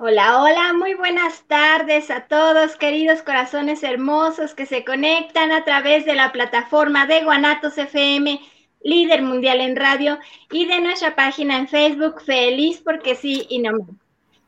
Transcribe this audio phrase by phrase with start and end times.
[0.00, 6.04] Hola, hola, muy buenas tardes a todos, queridos corazones hermosos que se conectan a través
[6.04, 8.38] de la plataforma de Guanatos FM,
[8.84, 10.20] líder mundial en radio,
[10.52, 13.88] y de nuestra página en Facebook, Feliz porque sí y no más.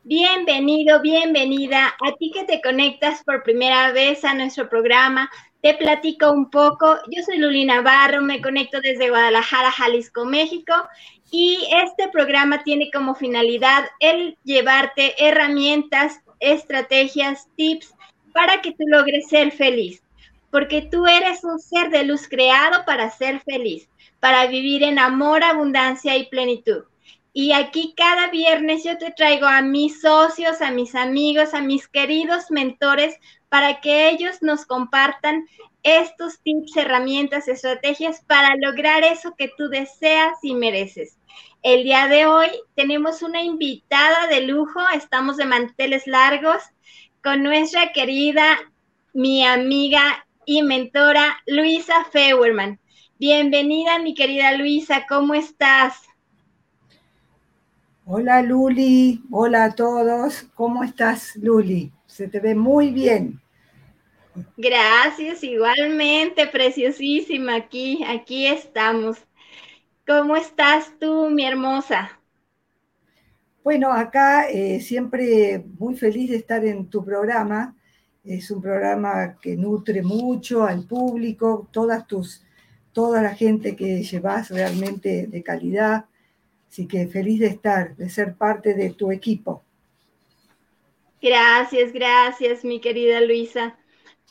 [0.05, 5.29] Bienvenido, bienvenida a ti que te conectas por primera vez a nuestro programa.
[5.63, 6.97] Te platico un poco.
[7.11, 10.73] Yo soy Luli Navarro, me conecto desde Guadalajara, Jalisco, México,
[11.31, 17.95] y este programa tiene como finalidad el llevarte herramientas, estrategias, tips
[18.33, 20.03] para que tú logres ser feliz.
[20.51, 25.45] Porque tú eres un ser de luz creado para ser feliz, para vivir en amor,
[25.45, 26.85] abundancia y plenitud.
[27.33, 31.87] Y aquí cada viernes yo te traigo a mis socios, a mis amigos, a mis
[31.87, 33.17] queridos mentores
[33.49, 35.47] para que ellos nos compartan
[35.85, 41.20] estos tips, herramientas, estrategias para lograr eso que tú deseas y mereces.
[41.63, 46.63] El día de hoy tenemos una invitada de lujo, estamos de manteles largos
[47.23, 48.57] con nuestra querida,
[49.13, 52.81] mi amiga y mentora Luisa Feuerman.
[53.19, 56.01] Bienvenida, mi querida Luisa, ¿cómo estás?
[58.07, 61.93] Hola Luli, hola a todos, ¿cómo estás Luli?
[62.07, 63.39] Se te ve muy bien.
[64.57, 69.19] Gracias, igualmente, preciosísima, aquí, aquí estamos.
[70.11, 72.19] ¿Cómo estás tú, mi hermosa?
[73.63, 77.77] Bueno, acá eh, siempre muy feliz de estar en tu programa.
[78.25, 82.43] Es un programa que nutre mucho al público, todas tus,
[82.93, 86.07] toda la gente que llevas realmente de calidad.
[86.69, 89.63] Así que feliz de estar, de ser parte de tu equipo.
[91.23, 93.79] Gracias, gracias, mi querida Luisa.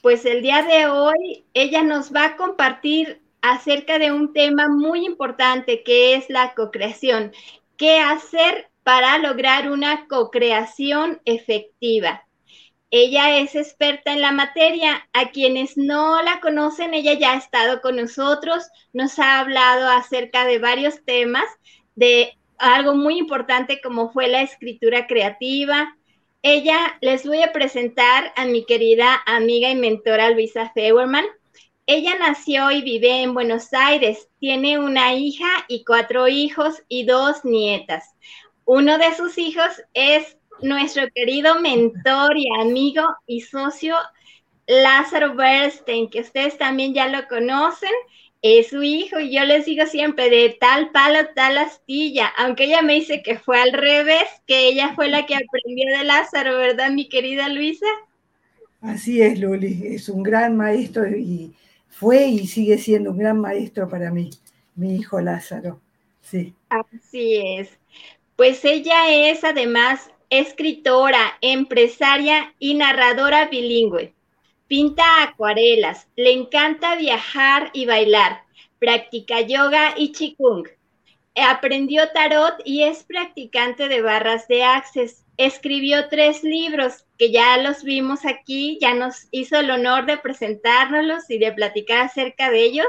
[0.01, 5.05] Pues el día de hoy ella nos va a compartir acerca de un tema muy
[5.05, 7.31] importante que es la cocreación.
[7.77, 12.25] ¿Qué hacer para lograr una cocreación efectiva?
[12.91, 15.07] Ella es experta en la materia.
[15.13, 20.45] A quienes no la conocen, ella ya ha estado con nosotros, nos ha hablado acerca
[20.45, 21.45] de varios temas,
[21.95, 25.95] de algo muy importante como fue la escritura creativa.
[26.41, 31.25] Ella les voy a presentar a mi querida amiga y mentora Luisa Feuerman.
[31.91, 34.29] Ella nació y vive en Buenos Aires.
[34.39, 38.13] Tiene una hija y cuatro hijos y dos nietas.
[38.63, 43.95] Uno de sus hijos es nuestro querido mentor y amigo y socio
[44.67, 47.89] Lázaro Bernstein, que ustedes también ya lo conocen.
[48.43, 52.83] Es su hijo y yo les digo siempre de tal palo, tal astilla, aunque ella
[52.83, 56.91] me dice que fue al revés, que ella fue la que aprendió de Lázaro, ¿verdad,
[56.91, 57.87] mi querida Luisa?
[58.79, 61.51] Así es, Luli, es un gran maestro y
[61.99, 64.29] fue y sigue siendo un gran maestro para mí,
[64.75, 65.81] mi hijo Lázaro.
[66.21, 66.53] Sí.
[66.69, 67.77] Así es.
[68.37, 74.13] Pues ella es además escritora, empresaria y narradora bilingüe.
[74.67, 78.43] Pinta acuarelas, le encanta viajar y bailar,
[78.79, 80.69] practica yoga y chikung.
[81.35, 87.85] Aprendió tarot y es practicante de barras de access escribió tres libros que ya los
[87.85, 92.87] vimos aquí, ya nos hizo el honor de presentárnoslos y de platicar acerca de ellos.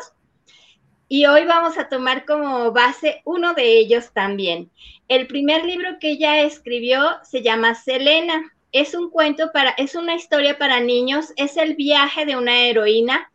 [1.07, 4.69] Y hoy vamos a tomar como base uno de ellos también.
[5.07, 8.53] El primer libro que ella escribió se llama Selena.
[8.73, 13.31] Es un cuento para, es una historia para niños, es el viaje de una heroína.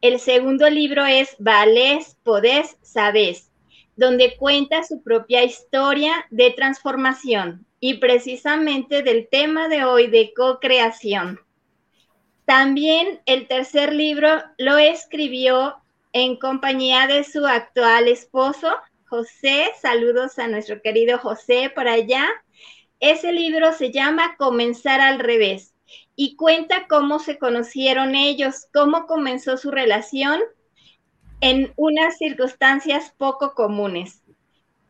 [0.00, 3.49] El segundo libro es Valés, Podés, Sabés,
[3.96, 11.40] donde cuenta su propia historia de transformación, y precisamente del tema de hoy de co-creación.
[12.44, 14.28] También el tercer libro
[14.58, 15.76] lo escribió
[16.12, 18.68] en compañía de su actual esposo,
[19.06, 19.70] José.
[19.80, 22.26] Saludos a nuestro querido José por allá.
[22.98, 25.74] Ese libro se llama Comenzar al revés
[26.16, 30.40] y cuenta cómo se conocieron ellos, cómo comenzó su relación
[31.40, 34.22] en unas circunstancias poco comunes.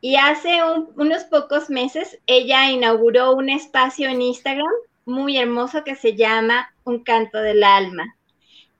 [0.00, 0.60] Y hace
[0.96, 4.72] unos pocos meses ella inauguró un espacio en Instagram
[5.04, 8.16] muy hermoso que se llama Un canto del alma.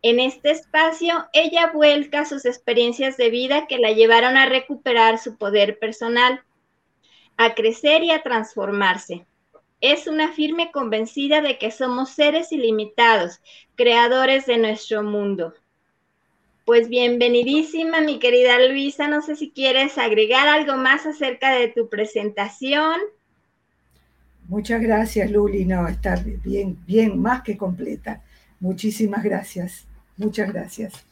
[0.03, 5.37] En este espacio ella vuelca sus experiencias de vida que la llevaron a recuperar su
[5.37, 6.43] poder personal,
[7.37, 9.27] a crecer y a transformarse.
[9.83, 13.41] Es una firme convencida de que somos seres ilimitados,
[13.77, 15.55] creadores de nuestro mundo.
[16.71, 19.09] Pues bienvenidísima, mi querida Luisa.
[19.09, 22.95] No sé si quieres agregar algo más acerca de tu presentación.
[24.47, 25.65] Muchas gracias, Luli.
[25.65, 26.15] No, está
[26.45, 28.23] bien, bien, más que completa.
[28.61, 29.85] Muchísimas gracias.
[30.17, 31.05] Muchas gracias.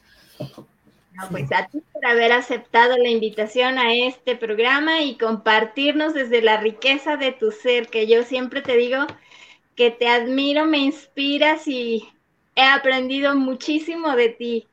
[1.29, 6.59] pues a ti por haber aceptado la invitación a este programa y compartirnos desde la
[6.59, 9.09] riqueza de tu ser, que yo siempre te digo
[9.75, 12.09] que te admiro, me inspiras y
[12.55, 14.69] he aprendido muchísimo de ti.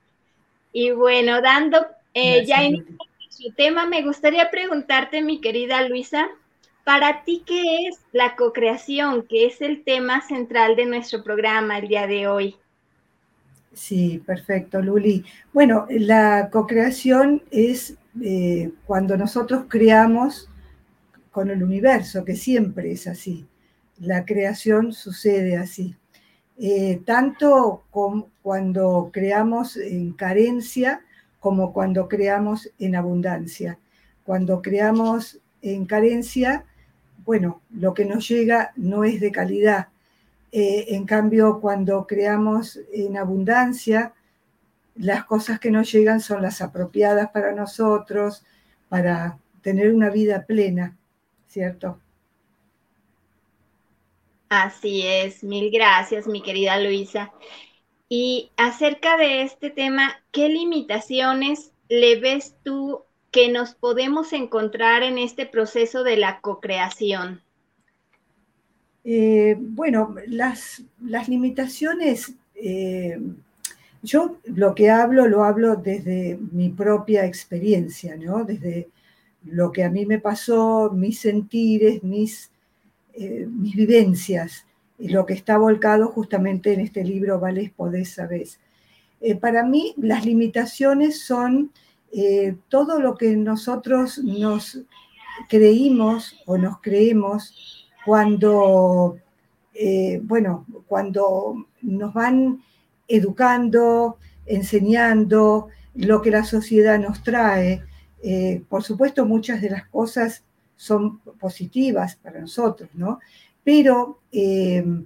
[0.78, 2.86] Y bueno, dando eh, ya en
[3.30, 6.28] su tema, me gustaría preguntarte, mi querida Luisa,
[6.84, 11.88] para ti, ¿qué es la co-creación, que es el tema central de nuestro programa el
[11.88, 12.58] día de hoy?
[13.72, 15.24] Sí, perfecto, Luli.
[15.54, 20.50] Bueno, la co-creación es eh, cuando nosotros creamos
[21.32, 23.46] con el universo, que siempre es así.
[23.98, 25.96] La creación sucede así.
[26.58, 27.84] Eh, tanto
[28.42, 31.02] cuando creamos en carencia
[31.40, 33.78] como cuando creamos en abundancia.
[34.24, 36.66] Cuando creamos en carencia,
[37.26, 39.90] bueno, lo que nos llega no es de calidad.
[40.52, 44.14] Eh, en cambio, cuando creamos en abundancia,
[44.96, 48.46] las cosas que nos llegan son las apropiadas para nosotros,
[48.88, 50.96] para tener una vida plena,
[51.48, 52.00] ¿cierto?
[54.50, 57.32] Así es, mil gracias, mi querida Luisa.
[58.08, 63.02] Y acerca de este tema, ¿qué limitaciones le ves tú
[63.32, 67.42] que nos podemos encontrar en este proceso de la co-creación?
[69.04, 73.20] Eh, bueno, las, las limitaciones, eh,
[74.02, 78.44] yo lo que hablo lo hablo desde mi propia experiencia, ¿no?
[78.44, 78.88] Desde
[79.44, 82.50] lo que a mí me pasó, mis sentires, mis
[83.18, 84.66] eh, mis vivencias,
[84.98, 88.60] y lo que está volcado justamente en este libro, Vales, Podés, Sabés.
[89.22, 91.72] Eh, para mí, las limitaciones son
[92.12, 94.82] eh, todo lo que nosotros nos
[95.50, 99.18] creímos o nos creemos cuando,
[100.24, 102.62] bueno, cuando nos van
[103.08, 107.82] educando, enseñando, lo que la sociedad nos trae.
[108.70, 110.45] por supuesto, muchas de las cosas
[110.76, 113.20] son positivas para nosotros, ¿no?
[113.64, 115.06] Pero em,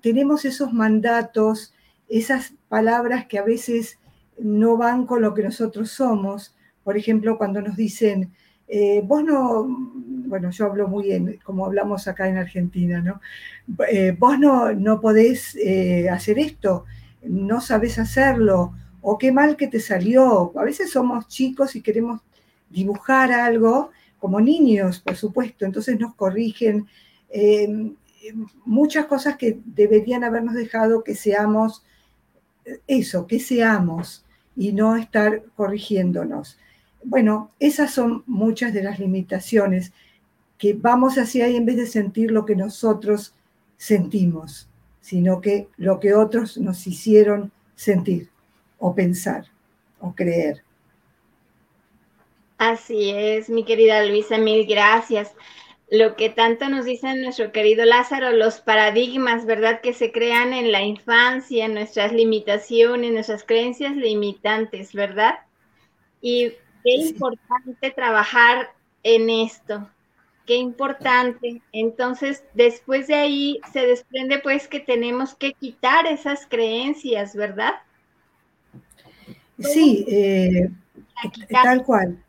[0.00, 1.74] tenemos esos mandatos,
[2.08, 3.98] esas palabras que a veces
[4.38, 6.54] no van con lo que nosotros somos.
[6.82, 8.32] Por ejemplo, cuando nos dicen,
[8.68, 9.66] eh, vos no,
[10.26, 13.20] bueno, yo hablo muy bien, como hablamos acá en Argentina, ¿no?
[13.88, 16.84] Eh, vos no, no podés eh, hacer esto,
[17.22, 20.52] no sabés hacerlo, o qué mal que te salió.
[20.58, 22.20] A veces somos chicos y queremos
[22.70, 23.90] dibujar algo
[24.24, 26.86] como niños, por supuesto, entonces nos corrigen
[27.28, 27.92] eh,
[28.64, 31.84] muchas cosas que deberían habernos dejado que seamos
[32.86, 34.24] eso, que seamos
[34.56, 36.56] y no estar corrigiéndonos.
[37.04, 39.92] Bueno, esas son muchas de las limitaciones
[40.56, 43.34] que vamos hacia ahí en vez de sentir lo que nosotros
[43.76, 44.70] sentimos,
[45.02, 48.30] sino que lo que otros nos hicieron sentir
[48.78, 49.44] o pensar
[50.00, 50.63] o creer.
[52.70, 55.34] Así es, mi querida Luisa, mil gracias.
[55.90, 59.82] Lo que tanto nos dice nuestro querido Lázaro, los paradigmas, ¿verdad?
[59.82, 65.40] Que se crean en la infancia, nuestras limitaciones, nuestras creencias limitantes, ¿verdad?
[66.22, 66.52] Y
[66.82, 69.86] qué importante trabajar en esto,
[70.46, 71.60] qué importante.
[71.70, 77.74] Entonces, después de ahí se desprende pues que tenemos que quitar esas creencias, ¿verdad?
[79.58, 80.70] Sí, eh,
[81.50, 82.24] tal cual.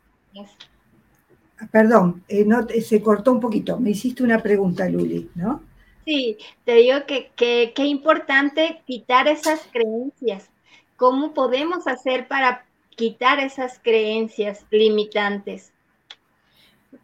[1.70, 3.78] Perdón, eh, no, se cortó un poquito.
[3.78, 5.62] Me hiciste una pregunta, Luli, ¿no?
[6.04, 10.48] Sí, te digo que qué importante quitar esas creencias.
[10.96, 15.72] ¿Cómo podemos hacer para quitar esas creencias limitantes?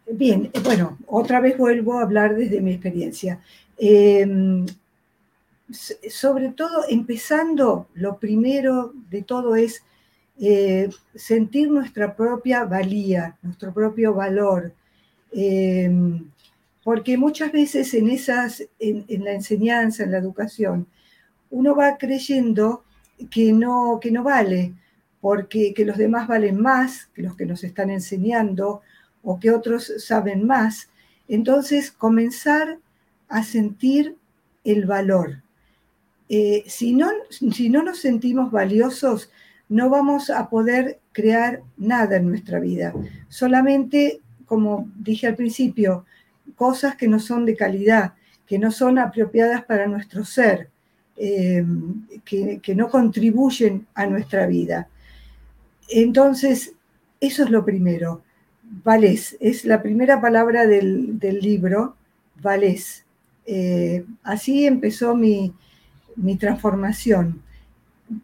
[0.07, 3.39] Bien, eh, bueno, otra vez vuelvo a hablar desde mi experiencia.
[3.77, 4.65] Em,
[5.71, 9.83] sobre todo, empezando, lo primero de todo es
[10.39, 14.73] eh, sentir nuestra propia valía, nuestro propio valor.
[15.31, 16.29] Em,
[16.83, 20.87] porque muchas veces en, esas, en, la enseñanza, en la educación,
[21.49, 22.83] uno va creyendo
[23.31, 24.73] que no, que no vale,
[25.21, 28.81] porque que los demás valen más que los que nos están enseñando
[29.21, 30.89] o que otros saben más.
[31.29, 32.79] Entonces, comenzar
[33.29, 34.17] a sentir
[34.63, 35.41] el valor.
[36.27, 39.31] Eh, si, no, si no nos sentimos valiosos,
[39.73, 42.93] no vamos a poder crear nada en nuestra vida.
[43.27, 46.05] Solamente, como dije al principio,
[46.55, 48.13] cosas que no son de calidad,
[48.45, 50.69] que no son apropiadas para nuestro ser,
[51.17, 51.65] eh,
[52.23, 54.89] que, no contribuyen a nuestra vida.
[55.89, 56.75] Entonces,
[57.19, 58.21] eso es lo primero.
[58.83, 61.95] Valés, es la primera palabra del, libro,
[62.39, 63.05] valés.
[63.47, 65.51] Eh, así empezó mi,
[66.37, 67.41] transformación.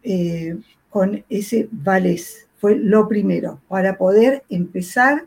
[0.04, 0.56] Eh,
[0.90, 2.48] con ese vales.
[2.58, 5.24] Fue lo primero, para poder empezar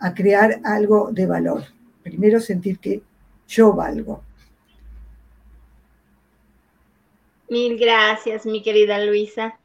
[0.00, 1.64] a crear algo de valor.
[2.02, 3.02] Primero sentir que
[3.46, 4.22] yo valgo.
[7.48, 9.58] Mil gracias, mi querida Luisa.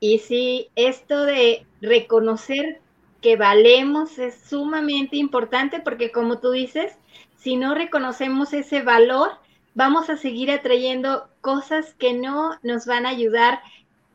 [0.00, 2.80] Y sí, esto de reconocer
[3.20, 6.92] que valemos es sumamente importante porque como tú dices,
[7.36, 9.30] si no reconocemos ese valor,
[9.74, 13.60] vamos a seguir atrayendo cosas que no nos van a ayudar,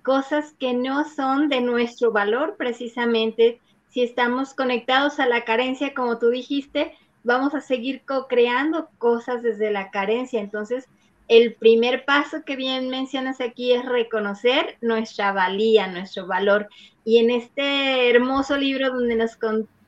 [0.03, 3.59] cosas que no son de nuestro valor precisamente.
[3.89, 9.71] Si estamos conectados a la carencia, como tú dijiste, vamos a seguir co-creando cosas desde
[9.71, 10.39] la carencia.
[10.39, 10.87] Entonces,
[11.27, 16.67] el primer paso que bien mencionas aquí es reconocer nuestra valía, nuestro valor.
[17.05, 19.37] Y en este hermoso libro donde nos,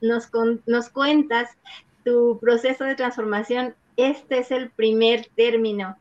[0.02, 0.30] nos,
[0.66, 1.50] nos cuentas
[2.06, 5.98] tu proceso de transformación, este es el primer término,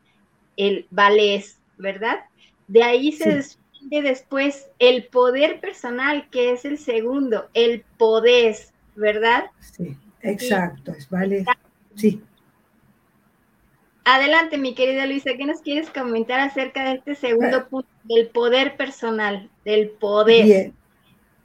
[0.57, 2.21] el valés, ¿verdad?
[2.69, 3.43] De ahí se
[3.83, 8.57] desprende después el poder personal, que es el segundo, el poder,
[8.97, 9.45] ¿verdad?
[9.61, 11.45] Sí, exacto, es vale.
[11.95, 12.21] Sí.
[14.05, 17.69] Adelante, mi querida Luisa, ¿qué nos quieres comentar acerca de este segundo ah.
[17.69, 20.45] punto del poder personal, del poder?
[20.45, 20.75] Bien,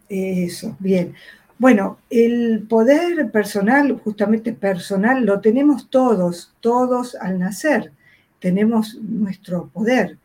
[0.10, 1.14] eso, bien.
[1.60, 7.92] Bueno, el poder personal, justamente personal, lo tenemos todos, todos al nacer.
[8.40, 10.18] Tenemos nuestro poder.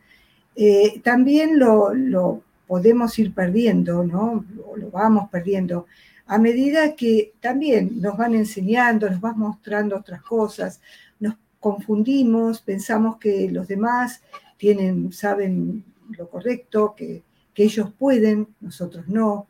[0.55, 4.45] Eh, también lo, podemos ir perdiendo, ¿no?
[4.75, 5.87] Lo, vamos perdiendo
[6.25, 10.79] a medida que también nos van enseñando, nos van mostrando otras cosas,
[11.63, 14.21] confundimos, pensamos que los demás
[14.57, 15.85] tienen, saben
[16.17, 17.23] lo correcto, que,
[17.55, 19.47] ellos pueden, nosotros no.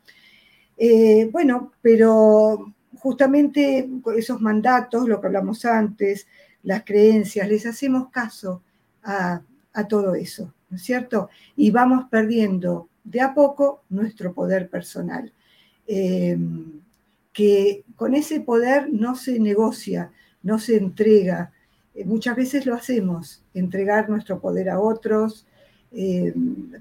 [0.78, 6.28] Eh, bueno, pero justamente esos mandatos, lo que hablamos antes,
[6.64, 8.62] las creencias, les hacemos caso
[9.04, 9.42] a,
[9.90, 11.30] todo eso, ¿no es cierto?
[11.56, 15.32] Y vamos perdiendo de a poco nuestro poder personal.
[15.86, 16.36] Eh,
[17.32, 20.10] que con ese poder no se negocia,
[20.42, 21.52] no se entrega,
[21.94, 25.46] eh, muchas veces lo hacemos, entregar nuestro poder a otros,
[25.92, 26.34] eh,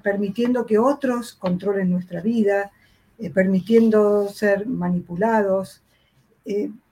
[0.03, 2.71] permitiendo que otros controlen nuestra vida,
[3.35, 5.83] permitiendo ser manipulados.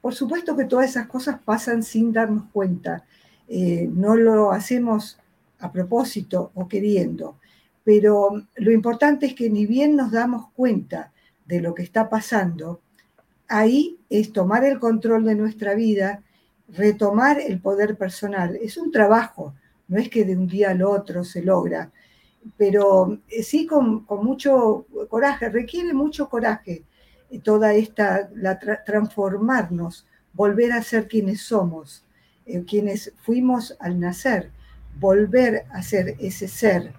[0.03, 3.05] por supuesto que todas esas cosas pasan sin darnos cuenta.
[3.49, 5.20] no lo hacemos
[5.61, 7.39] a propósito o queriendo,
[7.85, 11.13] pero lo importante es que ni bien nos damos cuenta
[11.47, 12.81] de lo que está pasando,
[13.49, 16.23] ahí es tomar el control de nuestra vida
[16.77, 18.57] retomar el poder personal.
[18.57, 19.55] Es un trabajo,
[19.89, 21.91] no es que de un día al otro se logra,
[22.57, 26.85] pero eh, sí con, mucho coraje, requiere mucho coraje
[27.31, 32.05] eh, toda esta, la transformarnos, volver a ser quienes somos,
[32.47, 34.51] eh, quienes fuimos al nacer,
[34.99, 36.93] volver a ser ese ser.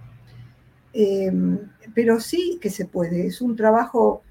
[0.94, 1.58] Em,
[1.94, 4.24] pero sí que se puede, es un trabajo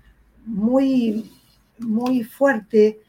[0.44, 1.30] muy,
[1.78, 3.00] muy fuerte,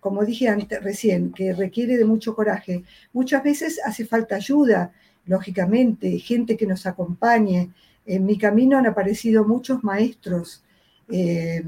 [0.00, 2.84] como dije antes, recién, que requiere de mucho coraje.
[3.12, 4.92] Muchas veces hace falta ayuda,
[5.26, 7.70] lógicamente, gente que nos acompañe.
[8.04, 10.64] En mi camino han aparecido muchos maestros,
[11.08, 11.62] eh,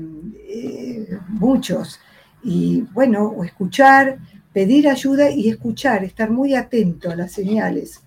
[0.48, 2.00] eh, muchos.
[2.42, 4.18] Y bueno, escuchar,
[4.52, 8.02] pedir ayuda y escuchar, estar muy atento a las señales,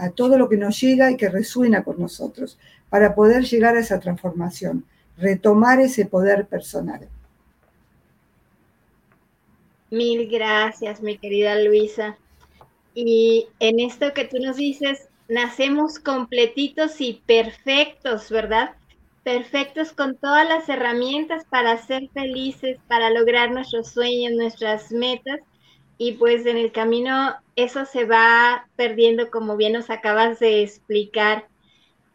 [0.00, 3.80] a todo lo que nos llega y que resuena con nosotros, para poder llegar a
[3.80, 4.84] esa transformación,
[5.18, 7.06] retomar ese poder personal.
[9.90, 12.16] Mil gracias, mi querida Luisa.
[12.94, 18.70] Y en esto que tú nos dices, nacemos completitos y perfectos, ¿verdad?
[19.22, 25.40] Perfectos con todas las herramientas para ser felices, para lograr nuestros sueños, nuestras metas.
[26.02, 31.46] Y pues en el camino eso se va perdiendo, como bien nos acabas de explicar.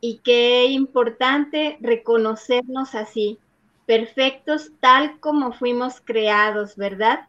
[0.01, 3.38] Y qué importante reconocernos así,
[3.86, 7.27] perfectos tal como fuimos creados, ¿verdad?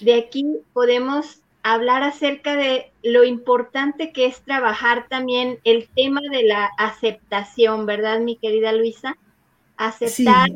[0.00, 6.44] de aquí podemos hablar acerca de lo importante que es trabajar también el tema de
[6.44, 9.16] la aceptación, ¿verdad, mi querida Luisa?
[9.76, 10.50] Aceptar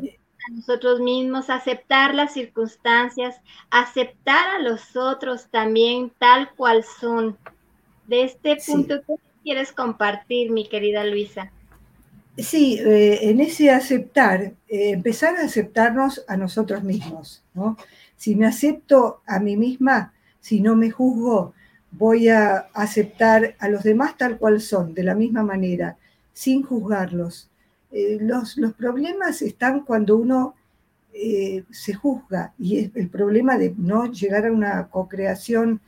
[0.47, 3.35] a nosotros mismos, aceptar las circunstancias,
[3.69, 7.37] aceptar a los otros también tal cual son.
[8.07, 11.51] De este punto, ¿qué quieres compartir, mi querida Luisa?
[12.37, 17.77] Sí, eh, en ese aceptar, eh, empezar a aceptarnos a nosotros mismos, ¿no?
[18.15, 21.53] Si me acepto a mí misma, si no me juzgo,
[21.91, 25.97] voy a aceptar a los demás tal cual son, de la misma manera,
[26.33, 27.49] sin juzgarlos.
[27.91, 30.55] Eh, los, problemas están cuando uno
[31.13, 35.81] eh, se juzga y es el problema de no llegar a una co-creación,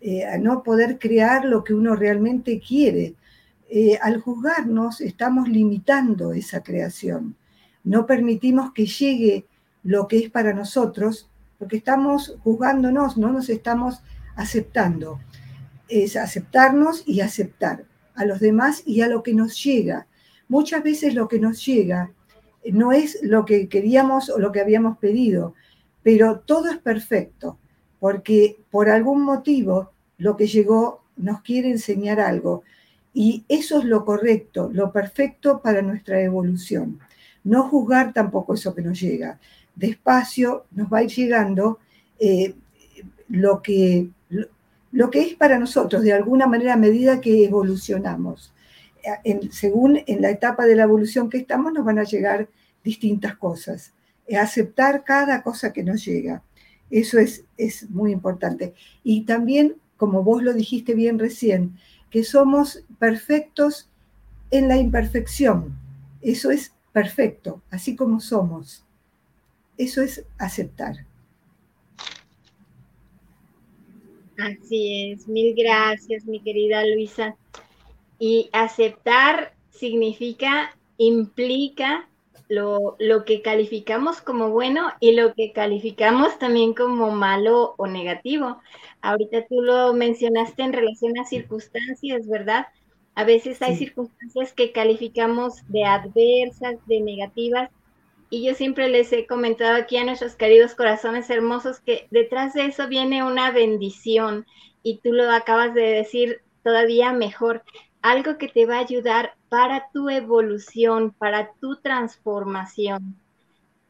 [0.00, 3.14] eh, a no poder crear lo que uno realmente quiere.
[4.02, 7.36] al juzgarnos estamos limitando esa creación.
[7.84, 9.46] No permitimos que llegue
[9.82, 14.02] lo que es para nosotros porque estamos juzgándonos, no nos estamos
[14.36, 15.20] aceptando.
[15.88, 17.84] Es aceptarnos y aceptar.
[18.14, 20.06] a los demás y a lo que nos llega.
[20.52, 22.12] Muchas veces lo que nos llega
[22.72, 25.54] no es lo que queríamos o lo que habíamos pedido,
[26.02, 27.56] pero todo es perfecto,
[27.98, 32.64] porque por algún motivo lo que llegó nos quiere enseñar algo.
[33.14, 36.98] Y eso es lo correcto, lo perfecto para nuestra evolución.
[37.44, 39.40] No juzgar tampoco eso que nos llega.
[39.74, 41.78] Despacio nos va a ir llegando
[42.18, 42.54] eh,
[43.30, 44.10] lo, que,
[44.90, 48.52] lo, que es para nosotros, de alguna manera, a medida que evolucionamos.
[49.50, 52.48] Según en la etapa de la evolución que estamos, nos van a llegar
[52.84, 53.92] distintas cosas.
[54.40, 56.42] Aceptar cada cosa que nos llega.
[56.90, 58.74] Eso es, es muy importante.
[59.02, 61.78] Y también, como vos lo dijiste bien recién,
[62.10, 63.88] que somos perfectos
[64.50, 65.74] en la imperfección.
[66.20, 68.84] Eso es perfecto, así como somos.
[69.78, 71.06] Eso es aceptar.
[74.38, 77.36] Así es, mil gracias, mi querida Luisa.
[78.24, 82.08] Y aceptar significa, implica
[82.48, 88.62] lo, lo, que calificamos como bueno y lo que calificamos también como malo o negativo.
[89.00, 92.68] Ahorita tú lo mencionaste en relación a circunstancias, ¿verdad?
[93.16, 97.70] A veces hay circunstancias que calificamos de adversas, de negativas,
[98.30, 102.66] y yo siempre les he comentado aquí a nuestros queridos corazones hermosos que detrás de
[102.66, 104.46] eso viene una bendición,
[104.84, 107.64] y tú lo acabas de decir todavía mejor,
[108.02, 113.16] algo que te va a ayudar para tu evolución, para tu transformación.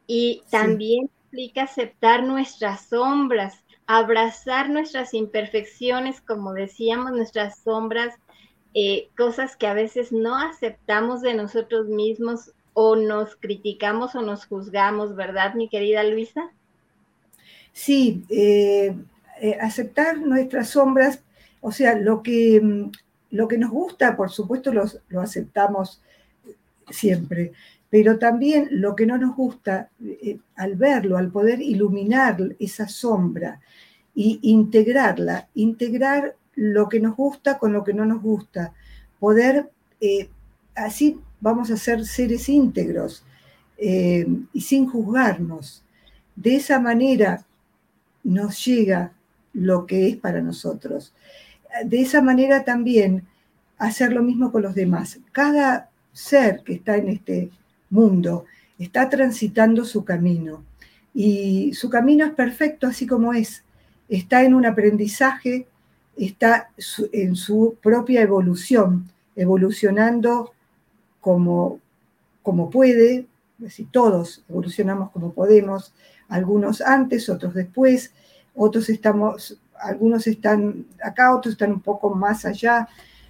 [0.07, 8.15] Y también implica aceptar nuestras sombras, abrazar nuestras imperfecciones, como decíamos, nuestras sombras,
[8.75, 14.45] eh, cosas que a veces no aceptamos de nosotros mismos o nos criticamos o nos
[14.45, 16.51] juzgamos, ¿verdad, mi querida Luisa?
[17.71, 18.95] Sí, eh,
[19.41, 21.23] eh, aceptar nuestras sombras,
[21.61, 22.91] o sea, lo que, mm,
[23.33, 26.01] lo que nos gusta, por supuesto, lo aceptamos
[26.89, 27.51] siempre,
[27.89, 29.89] pero también lo que no nos gusta,
[30.55, 33.59] al verlo, al poder iluminar esa sombra,
[34.15, 38.73] y integrarla, integrar lo que nos gusta con lo que no nos gusta,
[39.19, 40.29] poder, eh,
[40.75, 43.23] así vamos a ser seres íntegros
[43.77, 45.83] eh, y sin juzgarnos.
[46.35, 47.45] De esa manera
[48.23, 49.13] nos llega
[49.53, 51.13] lo que es para nosotros.
[51.85, 53.23] De esa manera también
[53.77, 55.19] hacer lo mismo con los demás.
[55.31, 57.49] Cada ser que está en este
[57.89, 58.45] mundo
[58.77, 60.63] está transitando su camino.
[61.13, 63.63] Y su camino es perfecto así como es.
[64.09, 65.67] Está en un aprendizaje,
[66.17, 66.69] está
[67.11, 70.53] en su propia evolución, evolucionando
[71.21, 71.79] como,
[72.41, 73.27] como puede,
[73.69, 75.93] si todos evolucionamos como podemos,
[76.27, 78.13] algunos antes, otros después,
[78.55, 82.87] otros estamos, algunos están acá, otros están un poco más allá.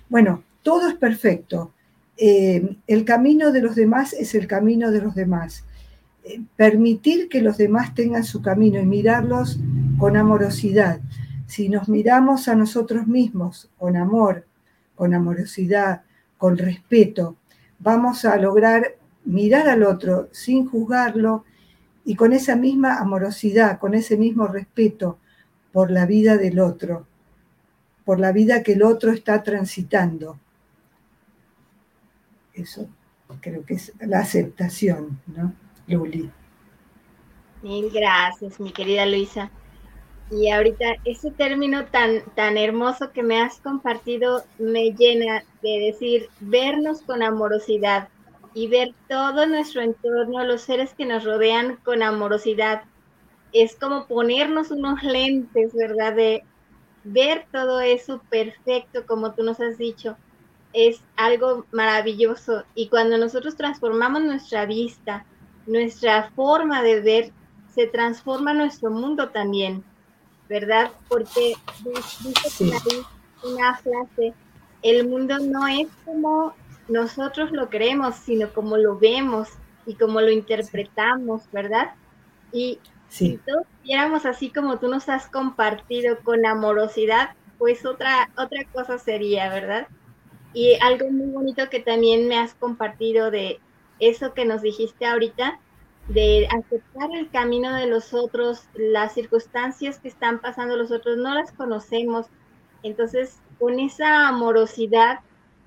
[0.10, 1.72] Bueno, todo es perfecto.
[2.18, 5.66] Eh, el camino de los demás es el camino de los demás.
[6.24, 9.60] Eh, permitir que los demás tengan su camino y mirarlos
[9.98, 11.00] con amorosidad.
[11.48, 14.46] Si nos miramos a nosotros mismos con amor,
[14.96, 16.04] con amorosidad,
[16.38, 17.36] con respeto,
[17.80, 21.46] vamos a lograr mirar al otro sin juzgarlo
[22.06, 25.20] y con esa misma amorosidad, con ese mismo respeto
[25.74, 27.06] por la vida del otro,
[28.06, 30.40] por la vida que el otro está transitando.
[32.54, 32.88] Eso
[33.42, 35.54] creo que es la aceptación, ¿no?
[35.88, 36.32] Luli.
[37.62, 39.50] Mil gracias, mi querida Luisa.
[40.32, 46.30] Y ahorita ese término tan, tan hermoso que me has compartido me llena de decir
[46.40, 48.10] vernos con amorosidad
[48.54, 52.84] y ver todo nuestro entorno, los seres que nos rodean con amorosidad.
[53.54, 56.16] Es como ponernos unos lentes, ¿verdad?
[56.16, 56.44] De
[57.04, 60.18] ver todo eso perfecto, como tú nos has dicho.
[60.74, 62.64] Es algo maravilloso.
[62.76, 65.26] Y cuando nosotros transformamos nuestra vista,
[65.68, 67.32] nuestra forma de ver,
[67.74, 69.84] se transforma nuestro mundo también,
[70.48, 70.92] ¿verdad?
[71.08, 73.04] Porque dice
[73.44, 74.34] una frase,
[74.82, 76.54] el mundo no es como
[76.88, 79.50] nosotros lo creemos, sino como lo vemos
[79.86, 81.92] y como lo interpretamos, ¿verdad?
[82.52, 82.80] Y
[83.14, 88.98] si todos viéramos así como tú nos has compartido con amorosidad, pues otra, otra cosa
[88.98, 89.88] sería, ¿verdad?
[90.52, 93.60] Y algo muy bonito que también me has compartido de
[94.00, 95.60] eso que nos dijiste ahorita,
[96.08, 101.36] de aceptar el camino de los otros, las circunstancias que están pasando los otros, no
[101.36, 102.26] las conocemos.
[102.82, 105.20] Entonces, con esa amorosidad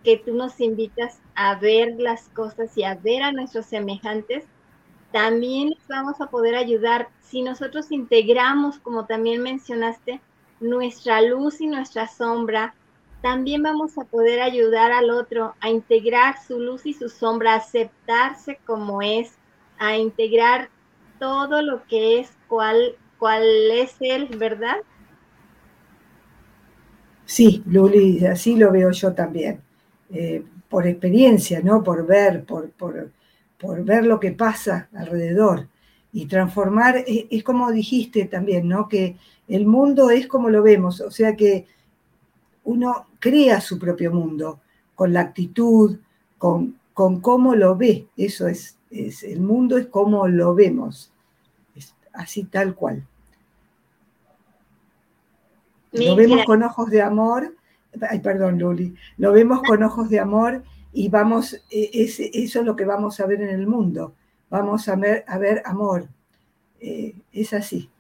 [0.03, 4.47] que tú nos invitas a ver las cosas y a ver a nuestros semejantes,
[5.17, 10.21] también les vamos a poder ayudar si nosotros integramos, como también mencionaste,
[10.61, 12.75] nuestra luz y nuestra sombra
[13.23, 17.57] también vamos a poder ayudar al otro a integrar su luz y su sombra, a
[17.57, 19.33] aceptarse como es,
[19.79, 20.69] a integrar
[21.19, 24.77] todo lo que es, cuál, cuál es él, ¿verdad?
[27.25, 29.63] Sí, Luli, así lo veo yo también,
[30.13, 31.83] eh, por experiencia, ¿no?
[31.83, 33.16] Por ver, por, por,
[33.59, 35.69] por, ver lo que pasa alrededor
[36.13, 38.89] y transformar, es, es, como dijiste también, ¿no?
[38.89, 39.17] Que
[39.49, 41.67] el mundo es como lo vemos, o sea que
[42.65, 44.61] uno crea su propio mundo
[44.95, 45.99] con la actitud,
[46.39, 51.13] con, con cómo lo ve, eso es, es, el mundo es como lo vemos,
[51.75, 53.07] es así tal cual.
[55.93, 57.55] Lo vemos con ojos de amor,
[58.09, 60.63] ay, perdón, Luli, lo vemos con ojos de amor
[60.97, 64.15] y vamos, e, es, eso es lo que vamos a ver en el mundo,
[64.49, 66.09] vamos a ver, a ver amor,
[66.81, 67.91] eh, es así,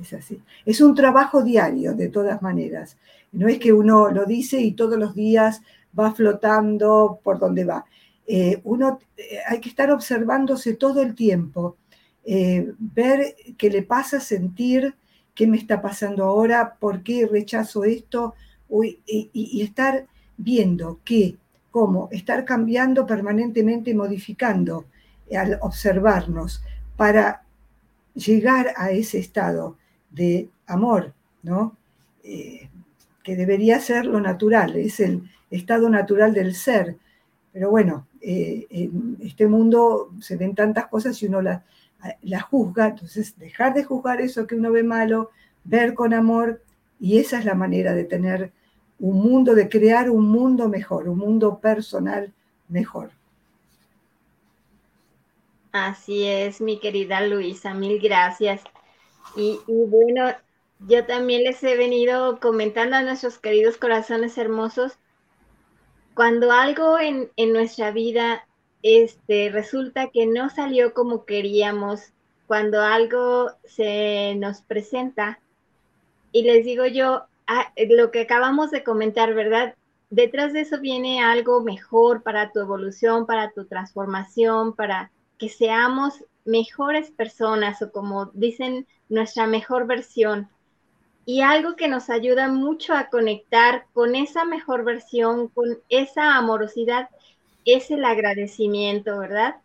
[0.00, 0.40] es así.
[0.64, 2.96] Es un trabajo diario, de todas maneras,
[3.32, 5.60] no es que uno lo dice y todos los días
[5.96, 7.84] va flotando por donde va.
[8.26, 11.76] Eh, uno eh, hay que estar observándose todo el tiempo,
[12.24, 14.94] ver qué le pasa, sentir
[15.34, 18.34] qué me está pasando ahora, por qué rechazo esto,
[18.82, 20.06] y, estar
[20.38, 21.36] viendo qué,
[21.74, 24.84] cómo, estar cambiando permanentemente, modificando
[25.36, 26.62] al observarnos
[26.96, 27.42] para
[28.14, 29.76] llegar a ese estado
[30.08, 31.76] de amor, ¿no?
[32.22, 32.68] Eh,
[33.24, 36.96] que debería ser lo natural, es el estado natural del ser.
[37.52, 41.62] Pero bueno, eh, en este mundo se ven tantas cosas y uno las
[42.22, 45.30] la juzga, entonces dejar de juzgar eso que uno ve malo,
[45.64, 46.62] ver con amor,
[47.00, 48.52] y esa es la manera de tener
[48.98, 52.32] un mundo, de crear un mundo mejor, un mundo personal
[52.68, 53.10] mejor.
[55.72, 58.62] Así es, mi querida Luisa, mil gracias.
[59.36, 60.32] Y, bueno,
[60.86, 64.92] yo también les he venido comentando a nuestros queridos corazones hermosos,
[66.14, 68.46] cuando algo en, en nuestra vida
[68.84, 72.12] este, resulta que no salió como queríamos,
[72.46, 75.40] cuando algo se nos presenta,
[76.30, 79.74] y les digo yo, ah, lo que acabamos de comentar, ¿verdad?
[80.10, 86.24] Detrás de eso viene algo mejor para tu evolución, para tu transformación, para que seamos
[86.44, 90.48] mejores personas o como dicen, nuestra mejor versión.
[91.26, 97.08] Y algo que nos ayuda mucho a conectar con esa mejor versión, con esa amorosidad,
[97.64, 99.56] es el agradecimiento, ¿verdad?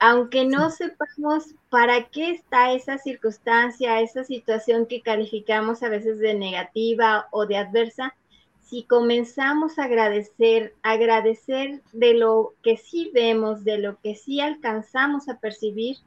[0.00, 6.34] Aunque no sepamos para qué está esa circunstancia, esa situación que calificamos a veces de
[6.34, 8.14] negativa o de adversa,
[8.62, 15.28] si comenzamos a agradecer, agradecer de lo que sí vemos, de lo que sí alcanzamos
[15.28, 15.98] a percibir,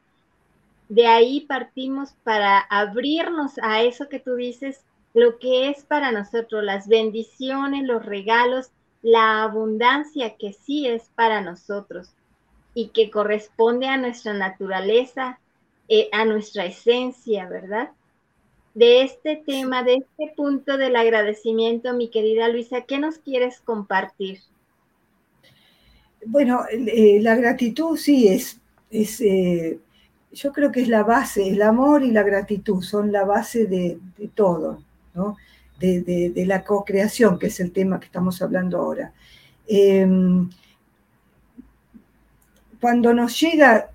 [0.90, 6.64] de ahí partimos para abrirnos a eso que tú dices, lo que es para nosotros,
[6.64, 12.12] las bendiciones, los regalos la abundancia que sí es para nosotros
[12.80, 15.38] y que corresponde a nuestra naturaleza,
[15.90, 17.90] eh, a nuestra esencia, ¿verdad?
[18.74, 24.40] De este tema, de este punto del agradecimiento, mi querida Luisa, ¿qué nos quieres compartir?
[26.26, 29.78] Bueno, eh, la gratitud sí es, es eh,
[30.32, 34.00] yo creo que es la base, el amor y la gratitud son la base de,
[34.18, 34.82] de todo,
[35.14, 35.36] ¿no?
[35.80, 39.12] de, la co-creación, que es el tema que estamos hablando ahora.
[39.68, 40.50] Em,
[42.80, 43.90] cuando nos llega,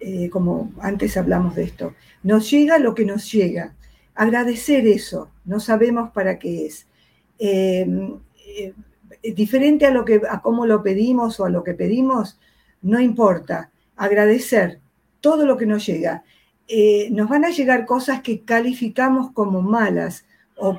[0.00, 3.74] eh, como antes hablamos de esto, nos llega lo que nos llega.
[4.14, 6.86] Agradecer eso, no sabemos para qué es.
[7.38, 8.72] Em, eh,
[9.34, 12.38] diferente a, lo que, a cómo lo pedimos o a lo que pedimos,
[12.82, 13.70] no importa.
[13.96, 14.80] Agradecer
[15.20, 16.24] todo lo que nos llega.
[16.68, 20.24] Eh, nos van a llegar cosas que calificamos como malas
[20.56, 20.78] o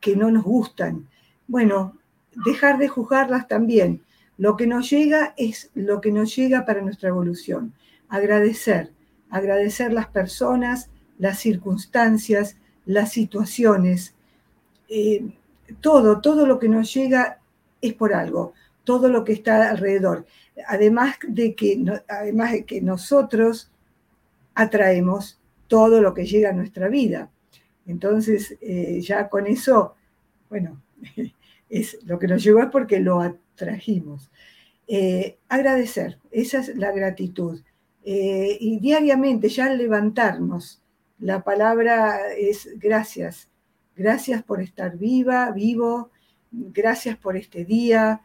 [0.00, 1.08] que no nos gustan.
[1.46, 1.96] Bueno,
[2.44, 4.02] dejar de juzgarlas también.
[4.38, 7.72] Lo que nos llega es lo que nos llega para nuestra evolución.
[8.08, 8.92] Agradecer,
[9.30, 14.14] agradecer las personas, las circunstancias, las situaciones.
[14.88, 15.26] Eh,
[15.80, 17.40] todo, todo lo que nos llega
[17.80, 18.52] es por algo,
[18.84, 20.26] todo lo que está alrededor.
[20.68, 23.70] Además de que, además de que nosotros
[24.54, 27.30] atraemos todo lo que llega a nuestra vida.
[27.86, 29.94] Entonces, eh, ya con eso,
[30.48, 30.82] bueno,
[31.68, 34.30] es, lo que nos llegó es porque lo atrajimos.
[34.86, 37.60] Eh, agradecer, esa es la gratitud.
[38.04, 40.80] Eh, y diariamente, ya al levantarnos,
[41.18, 43.48] la palabra es gracias.
[43.96, 46.10] Gracias por estar viva, vivo,
[46.52, 48.20] gracias por este día,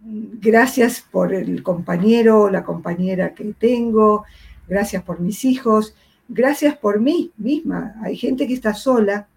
[0.00, 4.24] gracias por el compañero o la compañera que tengo,
[4.66, 5.94] gracias por mis hijos,
[6.28, 7.94] gracias por mí misma.
[8.02, 9.28] Hay gente que está sola.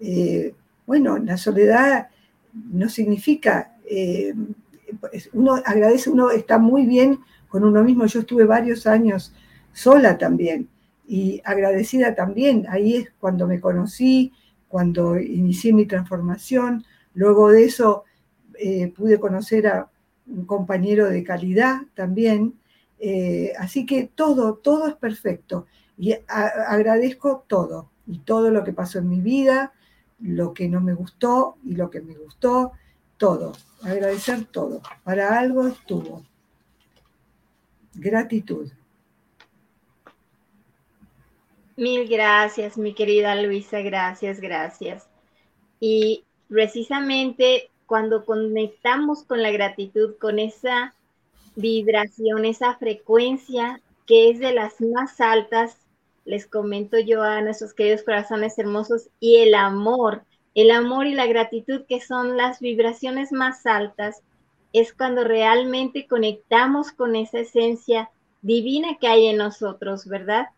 [0.00, 0.52] Eh,
[0.84, 2.08] bueno, la soledad
[2.52, 3.76] no significa,
[5.32, 8.06] uno agradece, uno está muy bien con uno mismo.
[8.06, 9.32] Yo estuve varios años
[9.72, 10.68] sola también
[11.06, 12.66] y agradecida también.
[12.68, 14.32] Ahí es cuando me conocí,
[14.68, 16.84] cuando inicié mi transformación.
[17.14, 18.04] Luego de eso
[18.58, 19.88] eh, pude conocer a
[20.26, 22.54] un compañero de calidad también.
[22.98, 25.66] Eh, así que todo, todo es perfecto.
[25.96, 29.72] Y agradezco todo, y todo lo que pasó en mi vida,
[30.18, 32.72] lo que no me gustó y lo que me gustó,
[33.24, 33.52] todo.
[33.82, 34.82] Agradecer todo.
[35.02, 36.22] Para algo estuvo.
[37.94, 38.70] Gratitud.
[41.76, 45.08] Mil gracias, mi querida Luisa, gracias, gracias.
[45.80, 50.94] Y precisamente cuando conectamos con la gratitud, con esa
[51.56, 55.78] vibración, esa frecuencia que es de las más altas,
[56.26, 61.26] les comento yo a nuestros queridos corazones hermosos, y el amor, el amor y la
[61.26, 64.22] gratitud que son las vibraciones más altas,
[64.72, 68.10] es cuando realmente conectamos con esa esencia
[68.42, 70.48] divina que hay en nosotros, ¿verdad?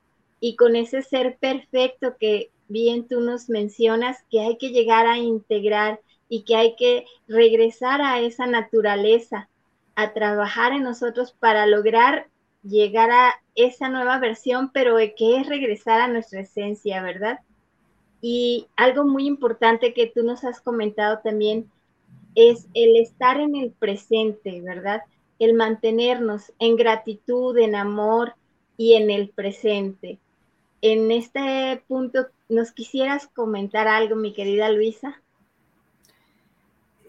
[0.41, 5.19] Y con ese ser perfecto que bien tú nos mencionas, que hay que llegar a
[5.19, 9.49] integrar y que hay que regresar a esa naturaleza,
[9.95, 12.29] a trabajar en nosotros para lograr
[12.63, 17.41] llegar a esa nueva versión, pero que es regresar a nuestra esencia, ¿verdad?
[18.21, 21.71] Y algo muy importante que tú nos has comentado también
[22.35, 25.03] es el estar en el presente, ¿verdad?
[25.39, 28.35] El mantenernos en gratitud, en amor
[28.77, 30.19] y en el presente.
[30.83, 35.21] En este punto, ¿nos quisieras comentar algo, mi querida Luisa?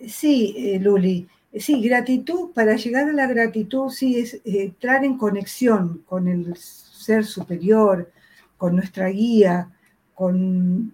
[0.07, 1.27] Sí, eh, Luli.
[1.53, 6.55] Sí, gratitud, para llegar a la gratitud, sí, es eh, entrar en conexión con el
[6.55, 8.11] ser superior,
[8.57, 9.69] con nuestra guía,
[10.13, 10.93] con,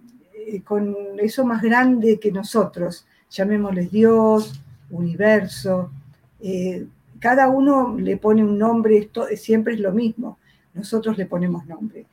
[0.64, 5.90] con eso más grande que nosotros, llamémosles Dios, universo.
[7.18, 10.38] cada uno le pone un nombre, esto siempre es lo mismo,
[10.74, 12.06] nosotros le ponemos nombre.